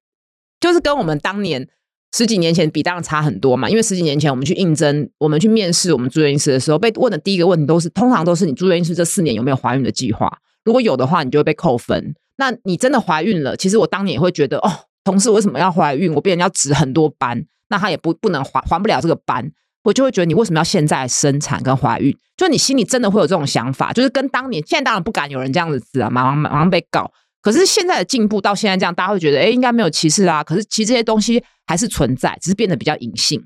[0.62, 1.68] 就是跟我们当年
[2.16, 3.70] 十几年前比，当然差很多嘛。
[3.70, 10.32] 因为十几年前我们去应征，我们去面试我们住院医师的时候，被问的第一个问题都是，通常都是你住院医师这四年有没有怀孕的计划？
[10.64, 12.16] 如果有的话，你就会被扣分。
[12.40, 14.72] 那你真的怀孕了，其实我当年也会觉得，哦，
[15.04, 16.14] 同事为什么要怀孕？
[16.14, 19.52] 我别人要值很多班，那他也不不能还还不了这个班，
[19.84, 22.18] 我就会觉得你为什么要现在生产跟怀孕？
[22.38, 27.12] 就你心里真的会有这种想法，就是跟当年，现在当然不敢有人这样子啊，马上马上被告。
[27.42, 30.44] 可是现在的进步到现在这样，大家会觉得，哎，应该没有歧视啊。
[30.44, 33.42] 可是其实这些东西还是存在，只是变得比较隐性。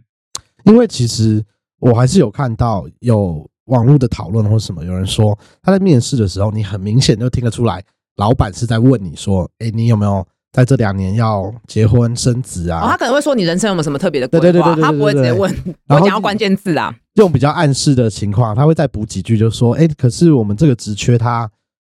[0.66, 1.44] 因为其实
[1.80, 7.84] 我还是有看到有网络的讨论或什么，有人说他在面试的时候，你很明显就听得出来，
[8.18, 12.88] 老板是在问你说，哎，你有没有在这两年要结婚生子啊？
[12.90, 14.76] 他可能会说你人生有没有什么特别的规划？
[14.76, 15.54] 他不会直接问，
[15.90, 21.50] 我讲要关键字啊，用比较暗示的情况，他会再补几句，就说，哎，可是我们这个职缺他。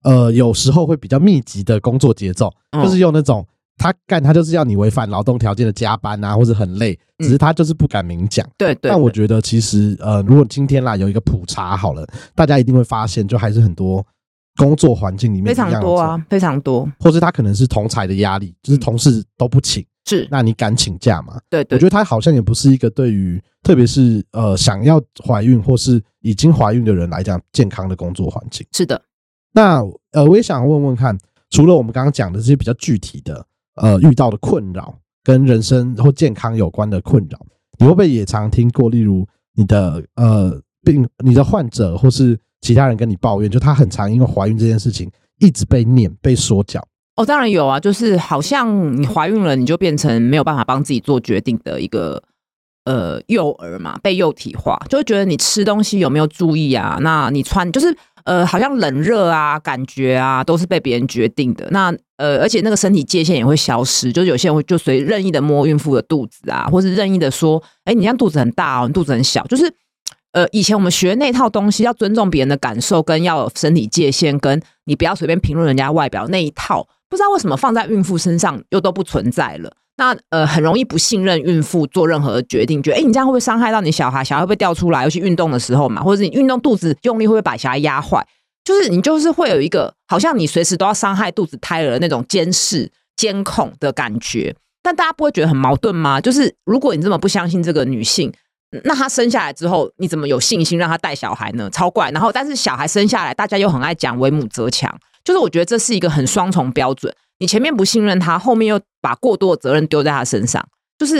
[0.03, 3.43] 呃，有时候会比较密集的工作节奏，就是用那种
[3.75, 8.47] 他干他就是要你违反劳动条件的加班啊，或者很累，只是他就是不敢明讲。
[8.55, 8.91] 对对。
[8.91, 14.05] 但我觉得其实呃，如果今天啦有一个普查好了，大家一定会发现，就还是很多
[14.57, 21.39] 工作环境里面非常多啊，非常多，或是他可能是同才的压力，就是同事都不请，是，那你敢请假吗？
[21.49, 21.75] 对对。
[21.75, 28.65] 我觉得他好像也不是一个对于特别是呃想要怀孕或是已经怀孕的人来讲健康的工作环境。
[28.71, 29.01] 是的。
[29.53, 31.17] 那呃，我也想问问看，
[31.49, 37.39] 除了我们刚刚讲的这些比较具体的，呃，遇到的困扰跟人生或健康有关的困扰，
[37.79, 38.89] 你会不会也常听过？
[38.89, 46.85] 例如你的呃病，你的患者或是其他人跟你抱怨，就他很常因为怀孕这件事情一直被念、被说教。
[47.15, 52.21] 哦，当然有啊，就是好像你怀孕了，你就变成没有办法帮自己做决定的一个
[52.85, 56.97] 呃幼儿嘛，被幼体化，就会觉得你吃东西有没有注意啊？
[57.01, 57.95] 那你穿就是。
[58.25, 61.67] 呃，好像冷热啊，感觉啊，都是被别人决定的。
[61.69, 69.45] 那呃，而且那个身体界限也会消失，就是有些人会就随任意的摸孕妇的肚子啊，或是任意的说，哎，你这样肚子很大哦，你肚子很小。
[69.45, 69.71] 就是
[70.35, 79.71] 呃，以前我们学那套东西，要尊重别人的感受，跟要有身体界限，跟你不要随便评论人家外表那一套，不知道为什么放在孕妇身上又都不存在了。
[79.95, 84.21] 那呃，很容易不信任孕妇做任何决定，觉得哎，你这样会不会伤害到你小孩？
[84.25, 85.05] 小孩会不会掉出来？
[85.05, 88.27] 尤其运动的时候嘛，或者是你运动肚子用力会不会把小孩压坏？
[88.65, 94.53] 就是你就是会有一个好像你随时都要伤害肚子胎儿的那种监视监控的感觉。
[94.83, 96.19] 但大家不会觉得很矛盾吗？
[96.19, 98.31] 就是如果你这么不相信这个女性，
[98.83, 101.69] 那她生下来之后，你怎么有信心让她带小孩呢？
[101.69, 102.11] 超怪。
[102.11, 107.13] 然后，但是小孩生下来，大家又很爱讲为母则强，就是我觉得这是一个很双重标准。
[107.39, 110.65] 你前面不信任他，后面又把过多的责任丢在他身上，
[110.97, 111.19] 就是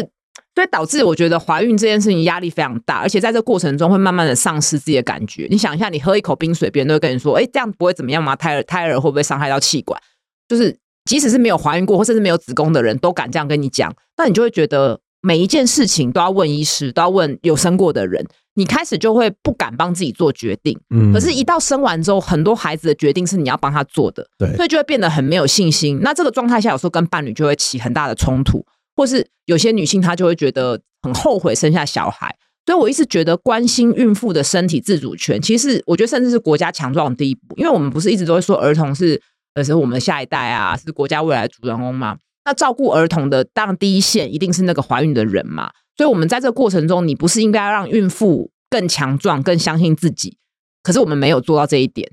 [0.55, 5.47] 所以导致我觉得怀孕这件事情压力非常大，而且在这过程中会慢慢的丧失自己的感觉。
[5.49, 8.36] 你想一下，你喝一口冰水，别人都会跟你说：“哎，这样不会怎么样吗？
[8.36, 10.01] 胎儿胎儿会不会伤害到气管？”
[10.47, 18.24] 就是即使是没有怀孕过或甚至没有子宫的人都敢这样跟你讲，那你就会觉得每一件事情都要问医师，都要问有生过的人。
[18.54, 26.00] 你开始就会不敢帮自己做决定，嗯，可是，一到生完之后，很多孩子的决定是你要帮他做的，对，所以就会变得很没有信心。
[26.02, 28.64] 那这个状态下，有时候跟伴侣就会起很大的冲突，
[28.96, 32.34] 或是有些女性她就会觉得很后悔生下小孩。
[32.66, 39.22] 所以我一直觉得关心孕妇的身体自主权，其实我觉得甚至是国家强壮的第一步，因为我们不是一直都会说儿童是
[39.56, 42.16] 呃是我们的下一代啊，是国家未来的主人翁嘛？
[42.45, 45.71] 那照顾儿童的当然第一线一定是那个怀孕的人嘛。
[45.97, 50.38] 所以，我们在这个过程中，你不是应该要让孕妇更强壮、更相信自己？
[50.84, 52.12] 可是我们没有做到这一点，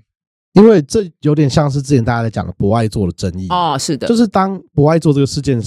[0.53, 5.61] 因为这有点像是之前大家在讲的博爱做的争议哦，是的，就是当博爱做这个事件，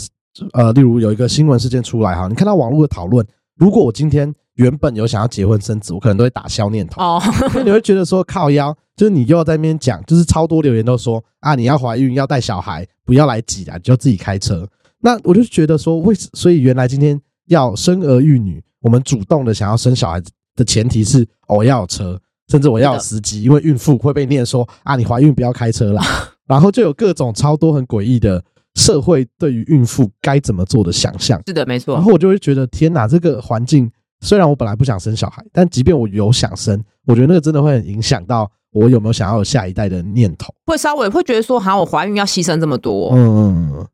[0.54, 3.24] 呃，例如有一个新闻事件出来哈，你看到网络的讨论，
[3.58, 14.68] 如果我今天原本有想要结婚生子，我可能都会打消念头，哦，因为你会觉得说靠腰，就是你又要在那边讲，就是超多留言都说啊，你要怀孕要带小孩，不要来挤啊，你就自己开车。
[15.00, 20.22] 那我就觉得说，为所以原来今天要生儿育女，我们主动的想要生小孩
[20.56, 26.04] 的前提是，哦我要有车，甚至我要有司机，因为孕妇会被念说啊，你怀孕不要开车啦。
[26.48, 28.44] 然后就有各种超多很诡异的
[28.76, 31.42] 社会对于孕妇该怎么做的想象。
[31.48, 32.04] 是的，没错然。
[32.04, 33.90] 后我就会觉得，天哪，这个环境
[34.22, 40.54] 虽然我本来不想生小孩，但即便我有想生，我觉得那个真的会很影响到我有没有想要有下一代的念头。
[40.66, 43.88] 会稍微会觉得说，好像我怀孕要牺牲这么多，嗯嗯嗯。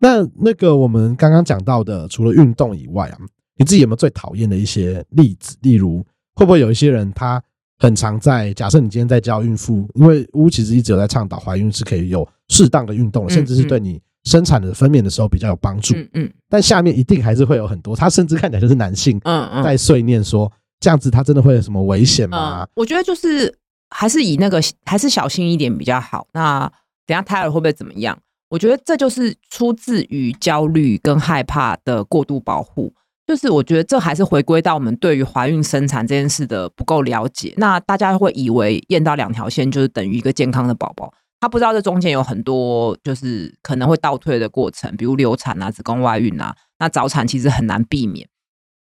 [0.00, 3.18] 那那个我们刚刚讲到的，除了运动以外啊，
[3.56, 5.56] 你自己有没有最讨厌的一些例子？
[5.62, 7.42] 例如，会不会有一些人他
[7.78, 15.94] 很常在假设你今天在教孕妇，因为乌其实一直有在倡导怀孕是可以有适当的运动，嗯甚至是对你生产的分娩的时候比较有帮助。
[15.94, 23.52] 嗯嗯但下面一定还是会有很多，他甚至看起来就是男性嗯嗯在碎念说，这样子他真的会有什么危险吗嗯？，我觉得就是
[23.90, 26.26] 还是以那个还是小心一点比较好。
[26.32, 26.60] 那
[27.06, 28.16] 等下胎儿会不会怎么样？
[28.50, 32.92] 我觉得这就是出自于焦虑跟害怕的过度保护。
[33.26, 37.54] 就是我觉得这还是回归到我们对于怀孕生产这件事的不够了解。
[37.56, 41.10] 那大家会以为验到两条线就是等于一个健康的宝宝，
[41.44, 46.56] 他不知道这中间有很多就是可能会倒退的过程，比如流产啊、子宫外孕啊。
[46.78, 48.26] 那早产其实很难避免。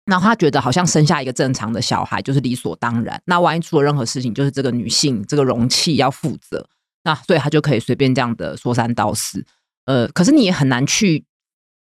[0.06, 6.70] 那他觉得好像生下一个正常的小孩就是理所当然，那万一出了任何事情，就是这个女性这个容器要负责，
[7.04, 9.46] 那所以他就可以随便这样的说三道四。
[9.84, 11.26] 呃，可是你也很难去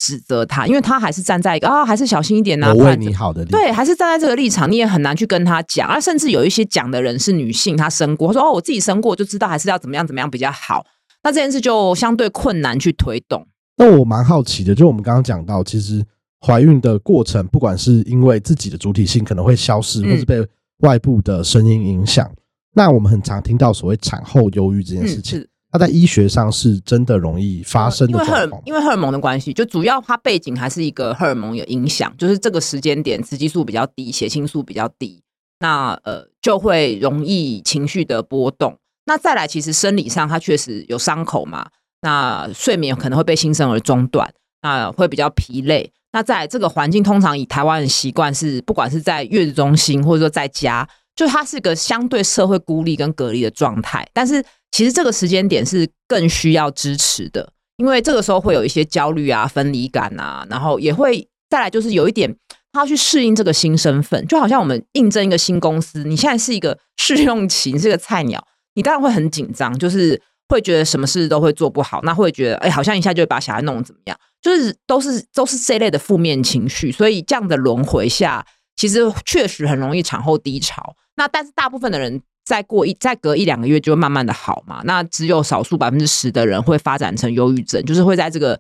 [0.03, 5.97] 指责他，因为他还是站在一个啊，还是小心一点呐、我为你好的对，还是站在这个立场，你也很难去跟他讲啊。
[5.97, 10.85] 甚至有一些讲的人是女性，她生过，她说哦，我自己生过，就知道还是要怎么样怎么样比较好。
[11.23, 13.47] 那这件事就相对困难去推动。
[13.77, 16.05] 那我蛮好奇的，就我们刚刚讲到，其实
[16.45, 20.45] 怀孕的过程，不管是因为自己的主体性可能会消失，嗯或是被
[20.79, 22.29] 外部的声音影响，
[22.75, 28.47] 那我们很常听到所谓产后忧郁这件事情，它在医学上是真的容易发生因为荷。
[28.63, 35.23] 因为荷尔蒙的关系，就主要它背景还是一个荷尔蒙有影响，就是这个时间点雌激素比较低，血清素比较低，
[35.61, 38.77] 那呃就会容易情绪的波动。
[39.05, 41.67] 那再来，其实生理上它确实有伤口嘛，
[42.01, 44.31] 那睡眠可能会被新生儿中断，
[44.61, 45.91] 那会比较疲累。
[46.11, 54.07] 那在来这个环境，通常以台湾的习惯是，不管是在月子中心或者说在家，就它是个相对社会孤立跟隔离的状态。
[54.13, 62.35] 但是其实这个时间点是更需要支持的，因为这个时候会有一些焦虑啊、分离感啊，然后也会再来就是有一点
[62.71, 78.43] 他要去适应这个新身份，就好像我们应征一个新公司，你现在是一个 试用期，你是个菜鸟，你当然会很紧张，就是会觉得什么事都会做不好，那会觉得哎，好像一下就把小孩弄怎么样，就是都是都是这类的负面情绪，所以这样的轮回下，
[78.75, 80.95] 其实确实很容易产后低潮。
[81.15, 88.59] 那但是大部分的人再过一再隔一两个月就会慢慢的好嘛，那只有少数百分之十的人会发展成忧郁症，就是会在这个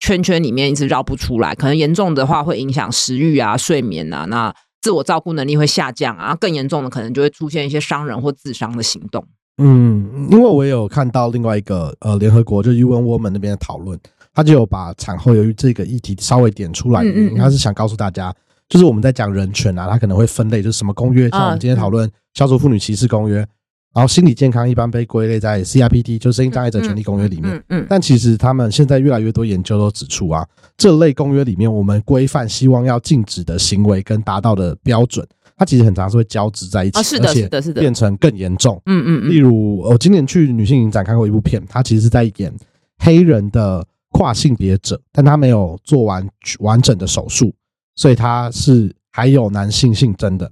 [0.00, 9.24] 圈圈里面一直绕不出来，可能严重的话会影响食欲啊、睡眠啊，那自我照顾能力会下降啊，更严重的可能就会出现一些伤人或自伤的行动。
[9.58, 13.98] 嗯，因为我有看到另外一个呃，联合国就 UN Women 那边的讨论，
[14.34, 17.38] 他就有把产后忧郁这个议题稍微点出来，嗯嗯嗯。
[17.38, 18.34] 他是想告诉大家，
[18.72, 23.36] 就是我们在讲人权啊，它可能会分类，就是什么公约，像我们今天讨论消除妇女歧视公约，
[23.94, 27.54] 然后心理健康一般被归类在 CRPD，就是声音障碍者权利公约里面。
[27.54, 35.22] 嗯嗯但其实他们现在越来越多研究都指出啊，这类公约里面我们规范希望要禁止的行为跟达到的标准，
[35.58, 37.80] 它其实很常是会交织在一起，啊是的而且是的是的。
[37.82, 38.80] 变成更严重。
[38.86, 39.28] 嗯嗯。
[39.28, 42.50] 例如，我今年去女性影展看过一部片，它其实是在演
[43.00, 46.26] 黑人的跨性别者，但他没有做完
[46.60, 47.52] 完整的手术，
[47.94, 50.50] 所以他是还有男性性征的，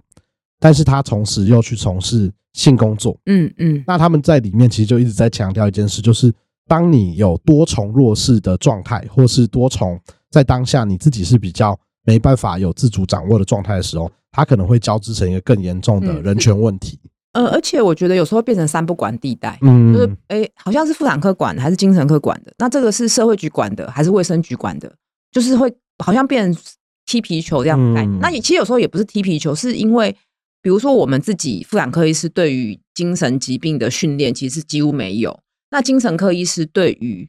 [0.59, 3.17] 但是他同时又去从事性工作。
[3.27, 6.33] 嗯嗯那他们在里面其实就一直在强调一件事，就是
[6.69, 9.99] 当你有多重弱势的状态，或是多重
[10.31, 16.99] 在当下你自己是比较没办法有自主掌握的状态的时候，它可能会交织成一个更严重的嗯人权问题。
[17.33, 22.53] 呃，而且我觉得有时候变成三不管地带，嗯，就是哎，好像是妇产科管的还是精神科管的？
[22.59, 24.93] 那这个是社会局管的还是卫生局管的？
[25.31, 26.63] 就是会好像变成
[27.11, 28.17] 踢皮球这样的概念。
[28.19, 30.17] 嗯那也其实有时候也不是踢皮球，是因为
[30.63, 35.41] 比如说我们自己妇产科医师对于精神疾病的训练其实几乎没有，
[35.71, 37.29] 那精神科医师对于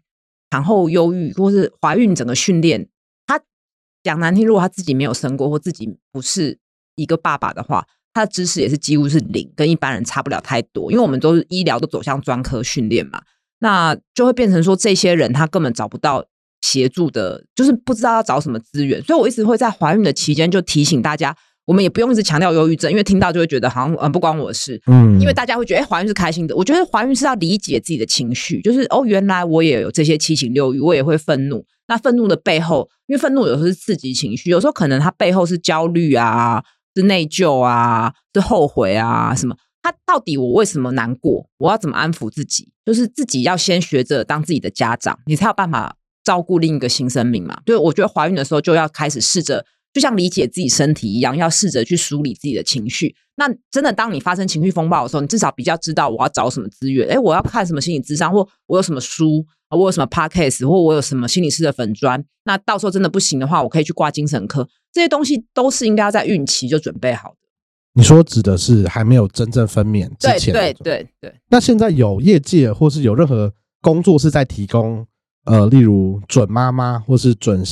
[0.52, 2.88] 产后忧郁或是怀孕整个训练，
[3.26, 3.42] 他
[4.04, 6.60] 讲难听，如果他自己没有生过或自己不是
[6.96, 10.92] 一个爸爸的话，他的知识也是几乎是零，跟一般人差不了太多。
[10.92, 13.24] 因为我们都是医疗都走向专科训练嘛，
[13.60, 16.26] 那就会变成说这些人他根本找不到
[16.62, 21.36] 协助的，就是不知道要找什么资源，所以我一直会在怀孕的期间就提醒大家，
[21.66, 36.64] 我们也不用一直强调忧郁症，因为听到就会觉得好像嗯不关我的事，嗯，因为大家会觉得哎怀孕是开心的，我觉得怀孕是要理解自己的情绪，就是哦原来我也有这些七情六欲，我也会愤怒，那愤怒的背后，因为愤怒有时候是刺激情绪，有时候可能它背后是焦虑啊，
[36.96, 39.56] 是内疚啊，是后悔啊什么。
[39.84, 41.44] 他到底我为什么难过？
[41.58, 42.72] 我要怎么安抚自己？
[42.86, 47.62] 就是自己要先学着当自己的家长，你才有办法照顾另一个新生命嘛。
[47.66, 53.16] 对，我觉得怀孕的时候就要开始试着，就像理解自己身体一样，要试着去梳理自己的情绪。
[53.36, 57.10] 那真的，当你发生情绪风暴的时候，你至少比较知道我要找什么资源。
[57.10, 62.24] 哎，我要看什么心理智商，或我有什么书，我有什么 podcast，或我有什么心理师的粉砖。
[62.44, 64.68] 那到时候真的不行的话，我可以去挂精神科。
[64.94, 67.36] 这些东西都是应该要在孕期就准备好的。
[67.94, 70.54] 你说指的是还没有真正分娩之前？
[70.54, 71.36] 对对对对。
[71.50, 75.06] 那现在有业界或是有任何工作是在提供
[75.46, 77.64] 呃，例如准妈妈或是准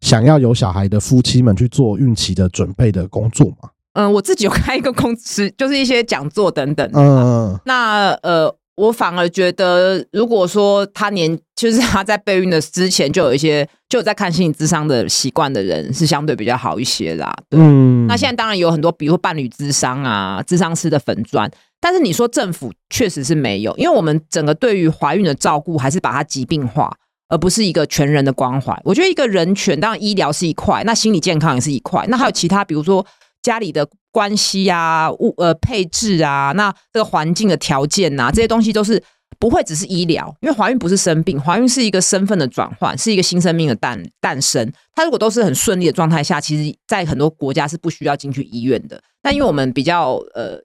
[0.00, 3.70] 想要有小孩的夫妻们去做孕期的准备的工作嘛？
[3.94, 6.90] 嗯，我自己有开一个公司， 就是一些讲座等等。
[6.94, 8.54] 嗯，那呃。
[8.76, 17.32] 我反而觉得，如果说他年就是他在备孕的之前就有一些就有在看心理智商的习惯的人，是相对比较好一些啦。
[17.52, 21.48] 嗯，那现在当然有很多，比如伴侣智商啊、智商师的粉砖，
[21.80, 26.92] 但是你说政府确实是没有，因为我们整个对于怀孕的照顾还是把它疾病化，
[27.34, 28.80] 而不是一个全人的关怀。
[28.84, 33.04] 我觉得一个人权，当然医疗是一块，那心理健康也是一块，那还有其他，比如说。
[33.44, 38.98] 家里的关系啊，物呃配置啊，那这个环境的条件呐，这些东西都是
[39.38, 44.72] 不会只是医疗，因为怀孕不是生病，怀孕是一个身份的转换，是一个新生命的诞诞生。
[44.94, 48.98] 它如果都是很顺利的状态下，其实在很多国家是不需要进去医院的。
[49.20, 50.58] 但因为我们比较呃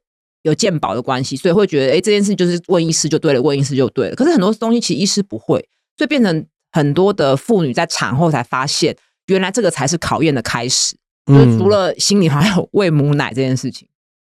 [0.43, 4.15] 有健保的关系，所以会觉得哎这件事就是问医师就对了，问医师就对了。
[4.15, 5.67] 可是很多东西其实医师不会，
[5.97, 8.95] 所以变成很多的妇女在产后才发现，
[9.27, 10.95] 原来这个才是考验的开始。
[11.27, 13.87] 就除了心里还有喂母奶这件事情，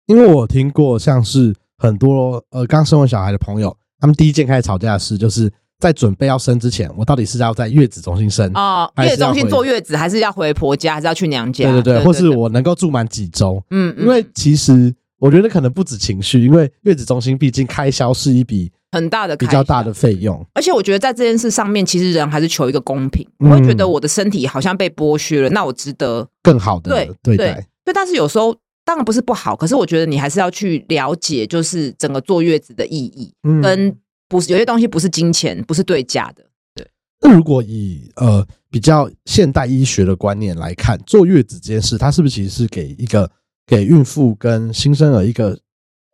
[0.06, 11.70] 因为我听过像是很多呃刚生完小孩的朋友，他们第一件开始吵架的事，就是在准备要生之前，我到底是要在月子中心生啊，月子中心坐月子，还是要回婆家，还是要去娘家？
[11.70, 13.62] 对对对，或是我能够住满几周？
[13.70, 18.72] 嗯，因为其实我觉得可能不止情绪，因为月子中心毕竟开销是一笔。
[18.90, 23.26] 很大的、比较大的费用，而且我觉得在这件事上面，其实人还是求一个公平。
[23.38, 27.66] 我会觉得我的身体好像被剥削了，那我值得更好的对待。
[27.84, 33.30] 对，但是有时候当然不是不好，可是我觉得你还是要去了解，就是整个坐月子的意义，
[33.62, 33.94] 跟
[34.26, 36.42] 不是有些东西不是金钱，不是对价的。
[36.74, 36.86] 对。
[37.20, 43.30] 那如果以呃比较现代医学的观念来看，坐月子这件事，它是不是其实是给一个
[43.66, 45.58] 给孕妇跟新生儿一个？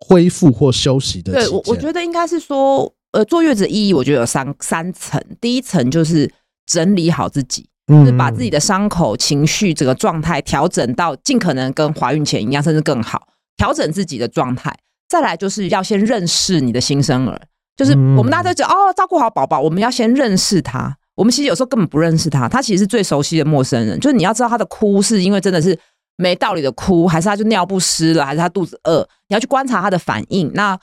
[0.07, 5.19] 恢复或休息的对我，我觉得应该是说，呃，坐月子意义，我觉得有三三层。
[5.41, 6.31] 第一层就是
[6.67, 14.77] 整理好自己，就是把自己的伤口、情绪整个状态调整到尽可能跟怀孕前一样，甚至更好，调整自己的状态。
[15.09, 17.41] 再来就是要先认识你的新生儿，
[17.75, 20.95] 就是我们大家都讲哦，照顾好宝宝，我们要先认识他。
[21.15, 23.99] 我们其实有时候根本不认识他，他其实是最熟悉的陌生人。
[24.01, 25.79] 就是你要知道他的哭是因为真的是。
[26.17, 29.07] 没道理的哭，还是他就尿不湿了，还是他肚子饿？
[29.29, 30.53] 你要去观察他的反应。
[30.55, 30.79] 那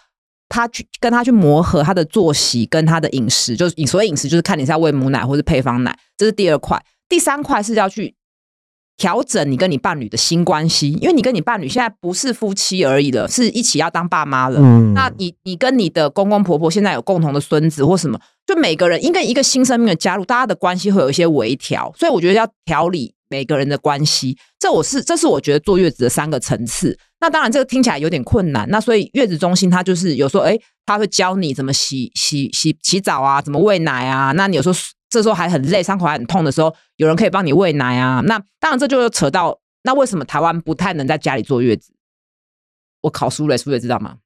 [0.50, 6.84] 他去跟他去磨合他的作息跟他的饮食，就是饮所谓饮食，就是看你是要喂母奶或是配方奶，这是第二块。
[7.08, 8.14] 第三块是要去
[8.98, 14.60] 调整你跟你伴侣的新关系，因为你跟你伴侣现在不是夫妻而已了，是一起要当爸妈了。
[14.62, 23.14] 嗯，那你你跟你的公公婆婆现在有共同的孙子或什么，就每个人因为一个新生命的加入，大家的关系会有一些微调，所以我觉得要调理。
[23.32, 27.00] 每个人的关系，这我是这是我觉得坐月子的三个层次。
[27.22, 28.70] 那当然这个听起来有点困难。
[28.70, 34.34] 那所以月子中心它就是有时候哎，他会教你怎么洗洗洗洗澡啊，怎么喂奶啊。
[34.34, 34.78] 那你有时候
[35.10, 38.22] 这时候还很累，伤口还很痛的时候，有人可以帮你喂奶啊。
[38.26, 41.94] 那当然这就扯到那为什么台湾不太能在家里坐月子？
[43.04, 44.18] 我考苏磊，苏磊知道吗？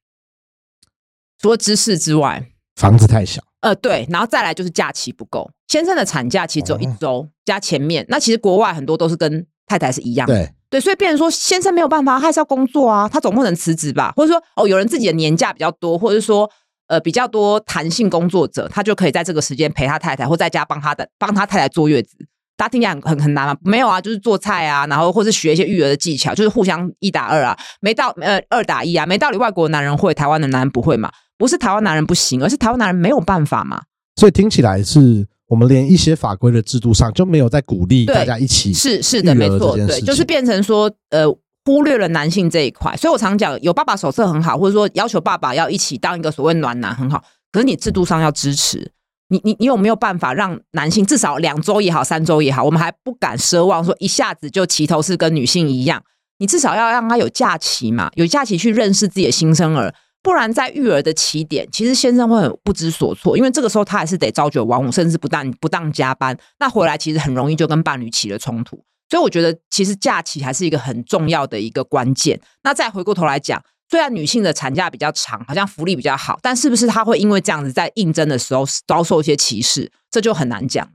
[1.38, 3.40] 除了知识之外，房子太小。
[3.60, 5.50] 呃，对，然后再来就是假期不够。
[5.68, 8.04] 先生的产假其实只有一周，加前面。
[8.08, 10.26] 那其实国外很多都是跟太太是一样。
[10.26, 14.12] 对对，所以变成说先生没有办法，他还是要工作啊，他总不能辞职吧？
[14.16, 16.48] 或者说，哦，有人自己的年假比较多，或者说，
[16.88, 22.16] 呃，比较多弹性工作者，他就可以在这个时间陪他太太，或在家帮他的帮他太太坐月子。
[22.56, 23.56] 大家听起来很很很难吗？
[23.62, 31.10] 没有啊，就是做菜啊，然后或是学一些育儿的技巧，就是互相一打二啊，没到呃二打一啊，没道理外国男人会，台湾的男人不会嘛？
[31.38, 33.82] 不是台湾男人不行，而是台湾男人没有办法嘛？
[34.16, 41.26] 所以听起来是我们连一些法规的制度上就没有在鼓励大家一起是是的，没错，对，就是变成说呃
[41.64, 42.96] 忽略了男性这一块。
[42.96, 47.22] 所以我常讲有爸爸手册很好，或者说要求爸爸要一起当一个所谓暖男很好，
[47.52, 48.92] 可是你制度上要支持。
[49.28, 56.00] 你你你有没有办法让男性至少两周也好，三周也好，我们还不敢奢望说一下子就齐头是跟女性一样，
[56.38, 59.92] 你至少要让他有假期嘛，有假期去认识自己的新生儿，
[60.26, 68.82] 不然在育儿的起点，其实先生会很不知所措，因为这个时候他还是得朝九晚五，甚至不当不当加班，那回来其实很容易就跟伴侣起了冲突。
[69.08, 72.40] 所以我觉得，其实假期还是一个很重要的一个关键。
[72.64, 80.88] 那再回过头来讲，虽然女性的产假比较长，好像福利比较好，但是不是她会因为这样子在应征的时候遭受一些歧视，这就很难讲。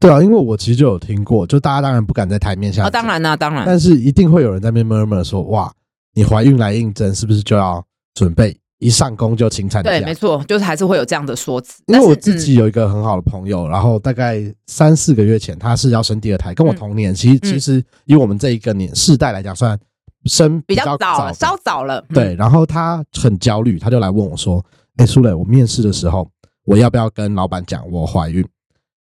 [0.00, 5.70] 对啊，因为我其实就有听过，就大家当然不敢在台面下，当然啦，当然，但是一定会有人在那边 murmur 说，哇，
[6.14, 7.84] 你怀孕来应征，是不是就要
[8.14, 8.58] 准备？
[8.78, 11.82] 一上工就请产假，对，没错，就是还是会有这样的说辞。
[11.86, 17.12] 因为我自己有一个很好的朋友，然后大概三四个月前，他是要生第二胎，跟我同年。
[17.12, 19.76] 其实，其实以我们这一个年世代来讲，算
[20.26, 22.04] 生比较早，稍早了。
[22.14, 24.64] 对，然后他很焦虑，他就来问我说
[24.98, 26.30] ：“哎，苏磊，我面试的时候，
[26.64, 28.46] 我要不要跟老板讲我怀孕？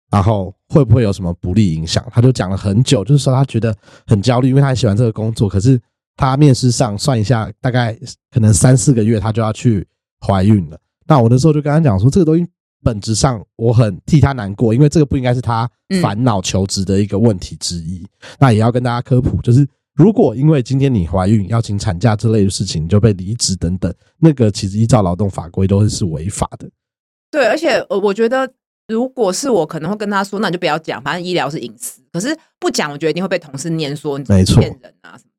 [0.08, 3.74] 然后会不会有什么不利影响？”他就讲了很久，就是说他觉得
[4.06, 5.80] 很焦虑，因为他喜欢这个工作，可是。
[6.16, 7.98] 他面试上算一下，大概
[8.30, 9.86] 可能三四个月，他就要去
[10.20, 10.78] 怀孕了。
[11.06, 12.46] 那我那时候就跟他讲说，这个东西
[12.82, 15.68] 本质上我很替他难过，因为这个不应该是他
[16.00, 18.06] 烦恼求职的一个问题之一。
[18.38, 26.68] 那也要跟大家科普，就是如果因为今天你怀孕要请产假之类的事情就被离职等等，那个其实依照劳动法规都是是违法的。
[27.30, 28.50] 对，而且呃，我觉得
[28.88, 32.00] 如果是我，可能会跟他说，那你就不要讲，反正医疗是隐私。
[32.12, 34.44] 可是不讲，我觉得一定会被同事念说你骗
[34.80, 35.30] 人啊什么。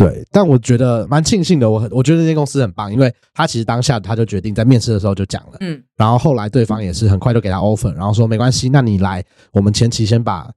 [0.00, 1.68] 对，但我觉得蛮庆幸的。
[1.68, 9.22] 我很我觉得那间公司很棒，因为他其实当下他就决定在面试的时候就讲了，嗯，然后后来对方也是很快就给他 offer，然后说没关系，那你来，
[9.52, 10.50] 我们前期先把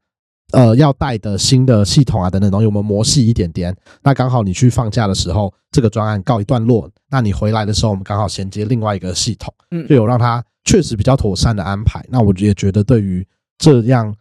[0.53, 3.75] 呃要带的新的系统啊等等东西我们磨细一点点。
[4.01, 12.01] 那刚好你去放假的时候，这个专案告一段落，那你回来的时候，我们刚好衔接另外一个系统，嗯，就有让他确实比较妥善的安排。
[12.09, 13.27] 那我也觉得对于
[13.57, 14.15] 这样。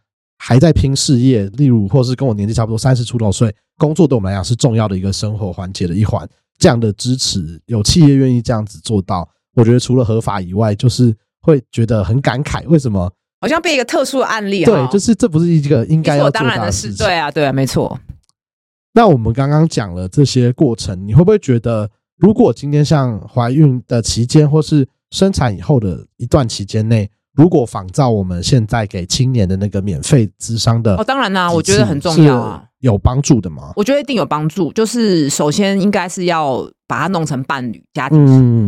[0.44, 6.28] 还在拼事业，例如或是跟我年纪差不多三十出头岁，工作对我们来讲是重要的一个生活环节的一环。
[6.58, 12.66] 这样的支持，有企业愿意这样子做到，我觉得除了合法以外，就是会觉得很感慨。
[12.66, 13.08] 为什么？
[13.40, 16.92] 好像被一个特殊的案例，对，就是这不是一个应该要做到的事。
[16.92, 17.96] 对啊，对啊，没错。
[18.94, 21.88] 那我们刚刚讲了这些过程，你会不会觉得，
[22.18, 27.08] 如果今天像怀孕的期间，或是生产以后的一段期间内？
[27.34, 33.72] 如果仿照我们现在给青年的那个免费咨商的哦，当然啦，我觉得很重要啊，有帮助的吗？
[33.74, 34.70] 我觉得一定有帮助。
[34.72, 38.18] 就是首先应该是要把它弄成伴侣家庭。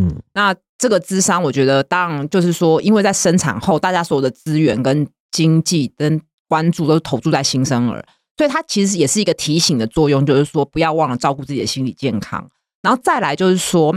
[0.07, 8.03] 嗯，那这个咨商，我觉得当然就是说，因为在生产后，大家所有的资源跟经济跟关注都投注在新生儿，
[8.39, 12.49] 所以它其实也是一个提醒的作用，就是说不要忘了照顾自己的心理健康。
[12.81, 13.95] 然后再来就是说。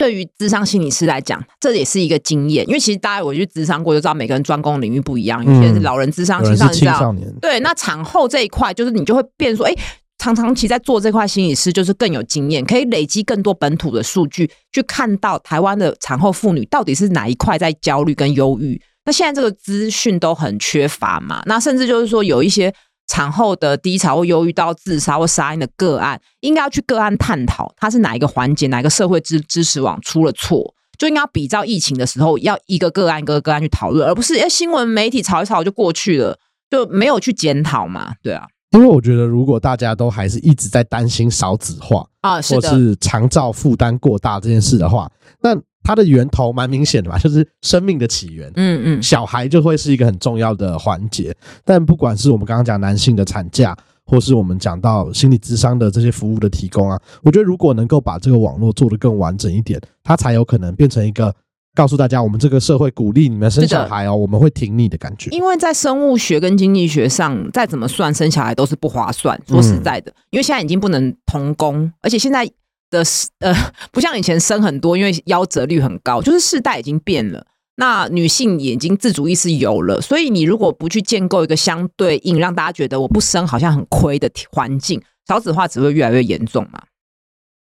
[0.00, 5.44] 对于智商心理师来讲，这也是一个经验，因为其实大家我去智商过，就知道每个人专攻领域不一样。
[5.44, 7.60] 有些人是老人智商，青少年对。
[7.60, 9.74] 那产后这一块，就是你就会变说，哎，
[10.16, 18.80] 长长期在做这块心理师，就是更有经验，可以累积更多本土的数据，去看到台湾的产后妇女到底是哪一块在焦虑跟忧郁。
[19.04, 22.72] 那现在这个资讯都很缺乏嘛，那甚至就是说有一些。
[23.10, 36.38] 产后的低潮或忧郁到自杀或杀婴的个案，应该要去个案探讨，它是哪一个环节、哪一个社会支支持网出了错，就应该比照疫情的时候，要一个个案一个个案去讨论，而不是哎新闻媒体炒一炒就过去了，
[36.70, 38.14] 就没有去检讨嘛？
[38.22, 45.10] 对啊，因为我觉得如果大家都还是一直在担心少子化啊，或是长照负担过大这件事的话，
[45.42, 45.60] 那。
[45.82, 48.50] 它的源头蛮明显的吧，就是生命的起源。
[48.54, 51.34] 嗯嗯，小孩就会是一个很重要的环节。
[51.64, 61.34] 但不管是我们刚刚讲男性的产假，或是我们讲到心理智商的这些服务的提供啊，我觉得如果能够把这个网络做得更完整一点，它才有可能变成一个
[61.74, 65.30] 告诉大家，我们这个社会鼓励你们生小孩哦，我们会挺你的感觉。
[65.30, 69.40] 因为在生物学跟经济学上，再怎么算生小孩都是不划算。
[69.48, 72.48] 说实在的，因为现在已经不能同工，而且现在。
[72.90, 73.02] 的
[73.38, 73.54] 呃，
[73.92, 77.46] 不像以前生很多，因为夭折率很高，就是世代已经变了。
[77.76, 86.82] 那女性已经自主意识有了，所以你如果不去建构一个相对应，让大家觉得我不生好像很亏的环境，少子化只会越来越严重嘛。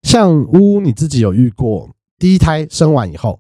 [0.04, 3.40] 像呜呜，你自己有遇过第一胎生完以后，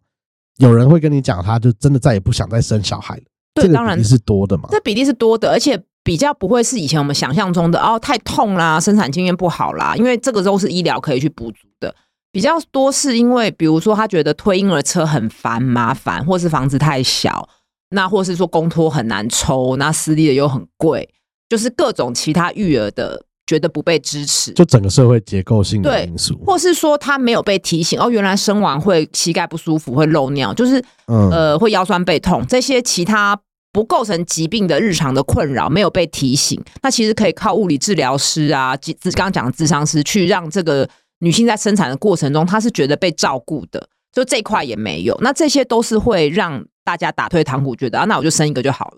[0.57, 3.23] 有人会跟你讲，他就真的再也不想再生小孩了。
[3.55, 4.69] 对，当然是多的嘛。
[4.71, 5.83] 这比例是多的，而且。
[6.09, 11.93] 比较不会是以前我们想象中的哦，太痛啦，生产经验不好啦，因为这个都是医疗可以去补足的。
[12.31, 17.47] 比较多是因为，比如说他觉得推婴儿车很烦麻烦，或是房子太小，
[17.91, 21.07] 那或是说公托很难抽，那私立的又很贵，
[21.47, 33.39] 就是各种其他育儿的觉得不被支持，就整个社会结构性的因素，或是说他没有被提醒哦，原来生完会膝盖不舒服，会漏尿，就是嗯呃会腰酸背痛这些其他。
[33.71, 38.75] 不构成疾病的日常的困扰没有被提醒，那其实可以靠物理治疗师啊，
[39.13, 40.89] 刚刚讲的智商师去让这个
[41.19, 45.15] 女性在生产的过程中，她是觉得被照顾的，就这块也没有。
[45.21, 48.97] 那这些都是会让大家打退堂鼓，觉得啊，那我就生一个就好了。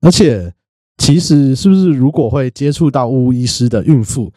[0.00, 0.54] 而且，
[0.96, 4.32] 其实是不是如果会接触到巫医师的孕妇，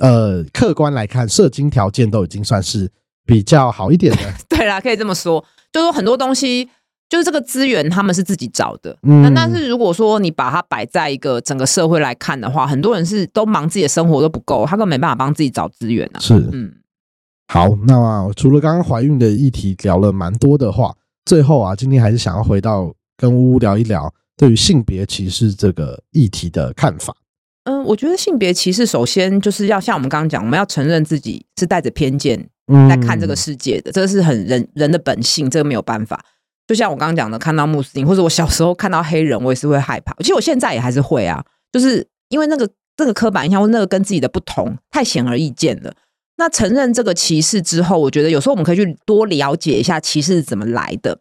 [0.00, 2.90] 呃，客观来看，射精条件都已经算是
[3.24, 4.22] 比较好一点的。
[4.50, 6.68] 对啦，可以这么说，就说很多东西。
[7.08, 8.96] 就是这个资源，他们是自己找的。
[9.02, 16.18] 嗯那但是如果说你把它摆在一个整个社会来看的话，很多人是都忙自己的生活都不够，他根本没办法帮自己找资源啊。
[16.18, 16.72] 是，嗯，
[17.48, 20.94] 好，那除了刚刚怀孕的议题聊了蛮多的话，
[21.24, 27.14] 最后啊，今天还是想要回到跟呜呜聊一聊对于性别歧视这个议题的看法。
[27.64, 32.48] 嗯，我觉得性别歧视首先就是要像我们刚刚讲，我们要承认自己是带着偏见
[32.88, 36.22] 在看这个世界的，这个是很人人的本性，这个没有办法。
[36.66, 40.14] 就像我刚刚讲的，看到穆斯林，或者我小时候看到黑人，我也是会害怕。
[40.20, 45.94] 其实我现在也还是会啊，就是因为那个这个刻板印象或那个跟自己的不同太显而易见了。
[46.36, 51.20] 那承认这个歧视之后，我觉得有时候我们可以去多了解一下歧视是怎么来的。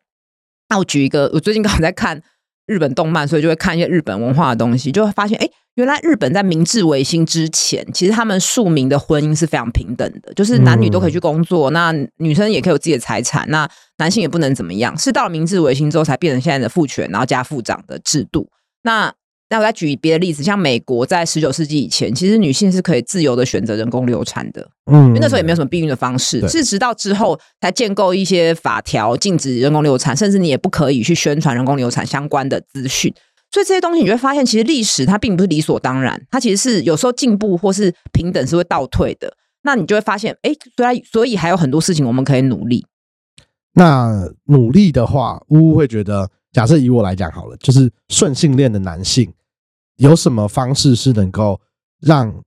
[0.70, 2.24] 那我举一个，我最近刚好在看
[2.68, 5.50] 日本动漫，所以就会看一些日本文化的东西，就会发现，哎。
[5.76, 14.96] 原来日本在明治维新之前，其实他们庶民的婚姻是非常平等的，就是男女都可以去工作，那女生也可以有自己的财产，那男性也不能怎么样。
[14.96, 18.48] 是到了明治维新之后，才变成现在的父权，然后加父长的制度。
[18.84, 19.12] 那
[19.54, 33.14] 那我再举别的例子，像美国在十九世纪以前，其实女性是可以自由的选择人工流产的，嗯，因为那时候也没有什么避孕的方式，是直到之后才建构一些法条禁止人工流产，甚至你也不可以去宣传人工流产相关的资讯。
[33.52, 39.32] 所以这些东西，你会发现，其实历史它并不是理所当然，它其实是有时候进步或是平等是会倒退的。
[39.62, 42.84] 那你就会发现，哎，虽然所以还有很多事情我们可以努力。
[43.76, 49.32] 那努力的话，呜呜会觉得，假设以我来讲好了，就是顺性恋的男性，
[49.98, 51.60] 有什么方式是能够
[52.00, 52.44] 让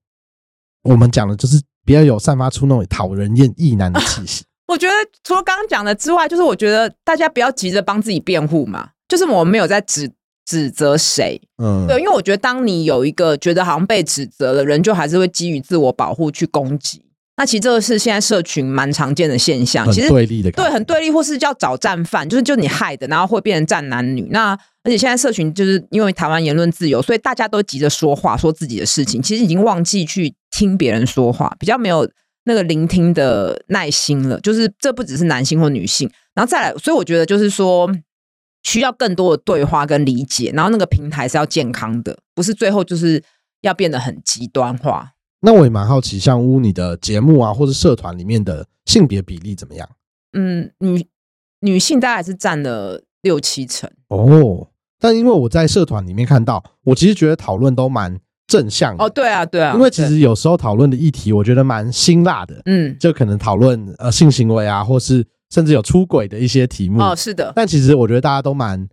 [0.82, 4.44] 我们讲的，就是比较有散发出那种讨人厌意难的气息？
[4.68, 10.12] 我觉得除了刚刚讲的之外，就是我觉得大家不要急着帮自己辩护嘛，就是我们没有在指。
[10.48, 11.42] 指责谁？
[11.60, 17.02] 嗯，对，因为我觉得，当你有一个觉得好像被指责的人，就还是会基于自我保护去攻击。
[17.36, 24.28] 那其实这个是现在社群蛮常见的现象，其实对立的，对，很对立，或是叫找战犯，就是就你害的，然后会变成战男女。
[24.30, 32.10] 那而且现在社群就是因为台湾言论自由，所以大家都急着说话，说自己的事情，其实已经忘记去听别人说话，比较没有
[32.44, 34.40] 那个聆听的耐心了。
[34.40, 37.90] 就是这不只是男性或女性，然后再来，所以我觉得就是说。
[38.62, 43.22] 需要更多的对话跟理解，然后那个平台是要健康的，不是最后就是
[43.60, 45.12] 要变得很极端化。
[45.46, 49.88] 那我也蛮好奇，像乌你的节目啊，或者社团里面的性别比例怎么样？
[50.32, 51.06] 嗯，女
[51.60, 54.66] 女性大概是占了六七成哦。
[54.98, 58.18] 但因为我在社团里面看到，我其实觉得讨论都蛮
[58.48, 59.08] 正向哦。
[59.08, 59.72] 对啊，对啊。
[59.74, 62.60] 因为其实有时候讨论的议题，我觉得蛮辛辣的。
[62.64, 65.24] 嗯，就可能讨论呃性行为啊，或是。
[65.54, 67.52] 甚至有出轨的一些题目哦，是的。
[67.54, 68.88] 但其实我觉得大家都蛮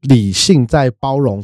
[0.00, 1.40] 理性，在包容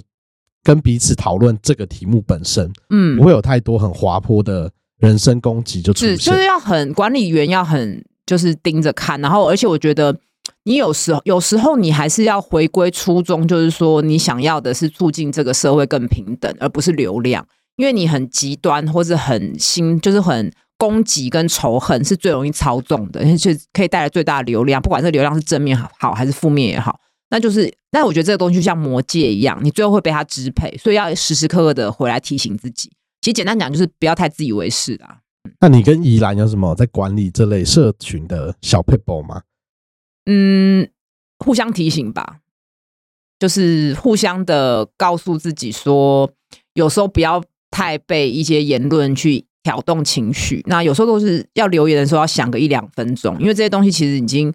[0.63, 6.17] 跟彼此讨论这个题目本身，嗯，不会有太多很滑坡的人身攻击就出现。
[6.17, 10.17] 就是要很管理员要很就是盯着看，然后而且我觉得
[10.65, 17.47] 你有时候有时候你还是要回归初衷，就是说你想要的是促进这个社会更平等，而不是流量。
[17.77, 20.53] 因为你很极端或者很新，就是很。
[20.81, 24.81] 攻击跟仇恨是最容易操纵的，而且可以带来最大的流量。
[24.81, 26.99] 不管这流量是正面好还是负面也好，
[27.31, 27.73] 那就是。
[27.93, 32.89] 但我觉得这个东西就像魔戒一样，你最后会被它支配，所以要时时刻刻的回来提醒自己。
[33.21, 35.19] 其实简单讲，就是不要太自以为是啊。
[35.59, 39.43] 那你跟宜兰有什么在管理这类社群的小 people 吗？
[40.27, 40.89] 嗯，
[41.45, 42.37] 互相提醒吧，
[43.41, 46.31] 就是互相的告诉自己说，
[46.75, 49.47] 有时候不要太被一些言论去。
[49.63, 54.51] 挑动情绪，那有时候都是要留言的时候要想个一两分钟，因为这些东西其实已经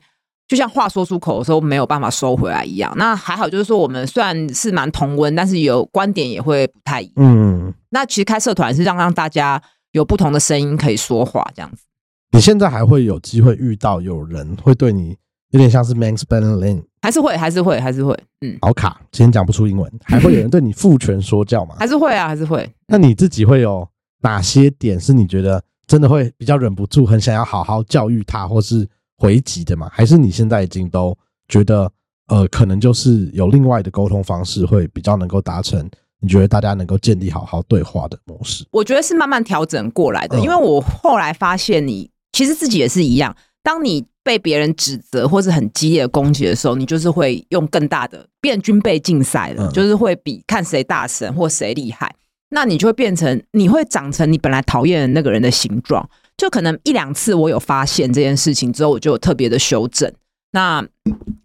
[0.47, 2.93] 就像话说出口的时候没有办法收回来一样。
[2.97, 7.13] 那还好，就是说我们虽然是蛮同温，但是有观点也会不太一样。
[7.17, 11.83] 嗯，那其实开社团是让让大家有不同的声音可以说话，这样子。
[12.31, 15.15] 你现在还会有机会遇到有人会对你
[15.51, 18.17] 有点像是 mansplaining，还是会，还是会，还是会。
[18.41, 21.75] 嗯，好卡，今天讲不出英文，还会有人对你父权说教吗？
[21.79, 22.69] 还是会啊，还是会。
[22.87, 23.87] 那你自己会有？
[24.21, 28.87] 哪些点是你觉得真的会比较忍不住，很想要好好教育他，或是
[29.17, 29.89] 回击的吗？
[29.91, 31.91] 还是你现在已经都觉得，
[32.27, 35.89] 呃，可能就是有另外的沟通方式会比较能够达成？
[36.21, 38.65] 你觉得大家能够建立好好对话的模式？
[38.71, 43.35] 我觉得是慢慢调整过来的，因为我后来发现，你其实自己也是一样。
[43.61, 52.15] 当你被别人指责或是很激烈的攻击的时候，你就是会用更大的变军备竞赛了，嗯就是会比看谁大神或谁厉害。
[52.49, 56.07] 那你就会变成，你会长成你本来讨厌的那个人的形状。
[56.37, 60.11] 就可能一两次我有发现这件事情之后，我就有特别的修正。
[60.51, 60.85] 那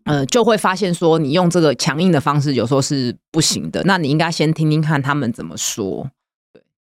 [0.04, 3.82] 呃，就会发现说，你用这个强硬的方式有时候是不行的。
[3.84, 6.08] 那你应该先听听看他们怎么说。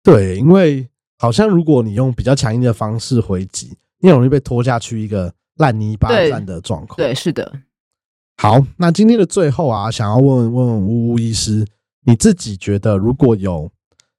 [0.03, 0.88] 对对，因为
[1.18, 6.97] 好像如果你用比较强硬的方式回击，你很容易被拖下去一个烂泥巴对战的状况。
[6.97, 7.51] 对，是的。
[8.38, 11.66] 好，那今天的最后啊，想要问问问呜呜医师，
[12.06, 13.72] 你自己觉得如果有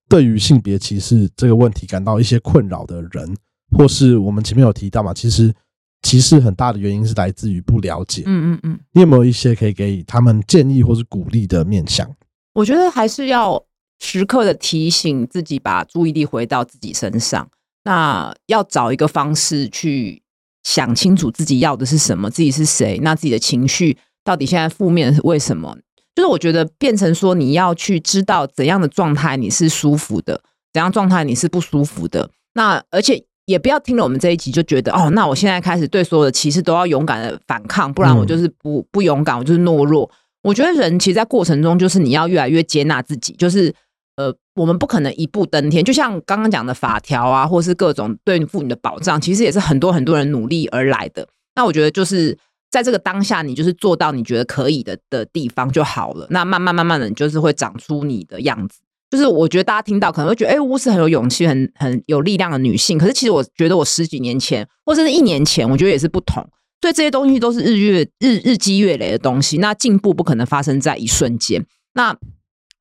[0.09, 3.37] 对于性别歧视这个问题感到一些困扰的人，
[3.77, 5.55] 或是我们前面有提到嘛，其实
[6.03, 8.23] 歧视很大的原因是来自于不了解。
[8.27, 8.81] 嗯嗯嗯。
[8.93, 12.09] 你有没有一些可以给他们建议或是鼓励的面向？
[12.55, 13.63] 我觉得还是要
[14.01, 17.49] 时刻的提醒自己，把注意力回到自己身上。
[17.85, 20.23] 那要找一个方式去
[20.63, 25.77] 想清楚自己要的是什么，自己是谁，那自己的情绪到底现在负面是为什么？
[26.15, 32.31] 就是我觉得变成说，你要去知道怎样的状态你是舒服的，怎样状态你是不舒服的。
[32.55, 40.11] 那而且也不要听了我们这一集就觉得哦，那我现在开始对所有的歧视都要勇敢的反抗，不然我就是不不勇敢，我就是懦弱。
[40.43, 43.73] 我觉得人其实，在过程中就是你要越来越接纳自己，就是
[44.17, 45.85] 呃，我们不可能一步登天。
[45.85, 51.27] 就像刚刚讲的法条啊，或是各种对妇女的保障，其实也是很多很多人努力而来的。
[51.55, 52.37] 那我觉得就是
[52.71, 56.27] 在这个当下，你就是做到你觉得可以的的地方就好了。
[56.31, 58.81] 那慢慢慢慢的，你就是会长出你的样子。
[59.11, 62.99] 就是我觉得大家听到可能会觉得，哎、巫是很有勇气、很很有力量的女性。
[62.99, 66.47] 可是其实我觉得我十几年前，或者是一年前，我觉得也是不同。
[66.83, 71.65] 所以这些东西都是日月日日积月累的东西，那进步不可能发生在一瞬间。
[71.95, 72.17] 那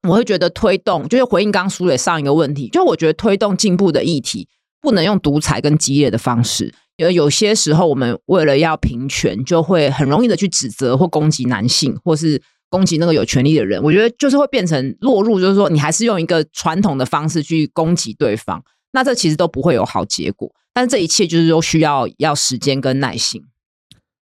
[0.08, 4.48] 我会觉得推动，就是回应刚刚苏磊上一个问题，就我觉得推动进步的议题，
[4.82, 6.74] 不能用独裁跟激烈的方式。
[6.98, 12.42] 因为有些时候，我们为了要平权，就会很容易的去指责或攻击男性，或是
[12.76, 13.82] 攻击那个有权利的人。
[13.82, 18.62] 我觉得就是会变成落入，就是说你还是用一个传统的方式去攻击对方，
[18.92, 20.52] 那这其实都不会有好结果。
[20.74, 23.42] 但这一切就是都需要要时间跟耐心。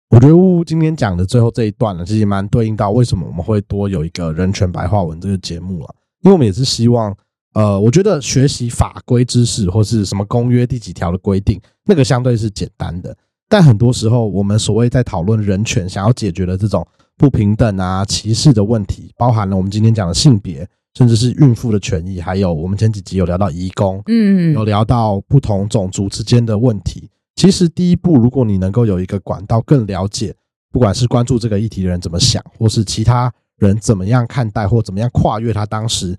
[0.09, 0.35] 我觉得
[0.65, 7.15] 今天讲的最后这一段呢，其实蛮对应到为什么我们会多有一个人权白话文这个节目了，因为我们也是希望，
[7.53, 13.17] 呃，我觉得学习法规知识或是什么公约第几条的规定，那个相对是简单的，
[13.49, 16.85] 但很多时候我们所谓在讨论人权，想要解决的这种
[17.21, 27.11] 不平等啊、歧视的问题，包含了我们今天讲的性别，甚至是孕妇的权益，还有我们前几集有聊到移工，嗯有聊到不同种族之间的问题。
[27.37, 30.35] 其实第一步，如果你能够有一个管道，更了解，
[30.73, 36.17] 不管是关注这个议题的人怎么想，或是其他人怎么样看待，或怎么样跨越他当时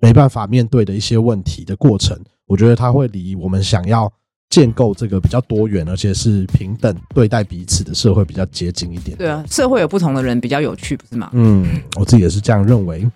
[0.00, 4.10] 没办法面对的一些问题的过程，我觉得他会离我们想要
[4.50, 9.16] 建构这个比较多元而且是平等对待彼此的社会比较接近一点。
[9.16, 11.28] 对啊，社会有不同的人比较有趣，不是吗？
[11.32, 13.06] 嗯，我自己也是这样认为。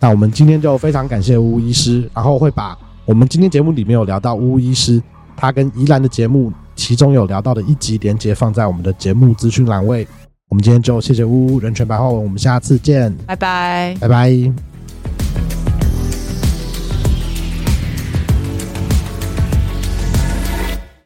[0.00, 5.02] 那我们今天就非常感谢巫医师，然后会把我们今天节目里面有聊到巫医师，
[5.36, 10.06] 他跟宜兰的节目其中有聊到的一集连接放在我们的节目资讯栏位。
[10.48, 13.94] 我们今天就谢谢巫巫人权白话文，我们下次见，拜拜。
[14.00, 14.77] 拜拜。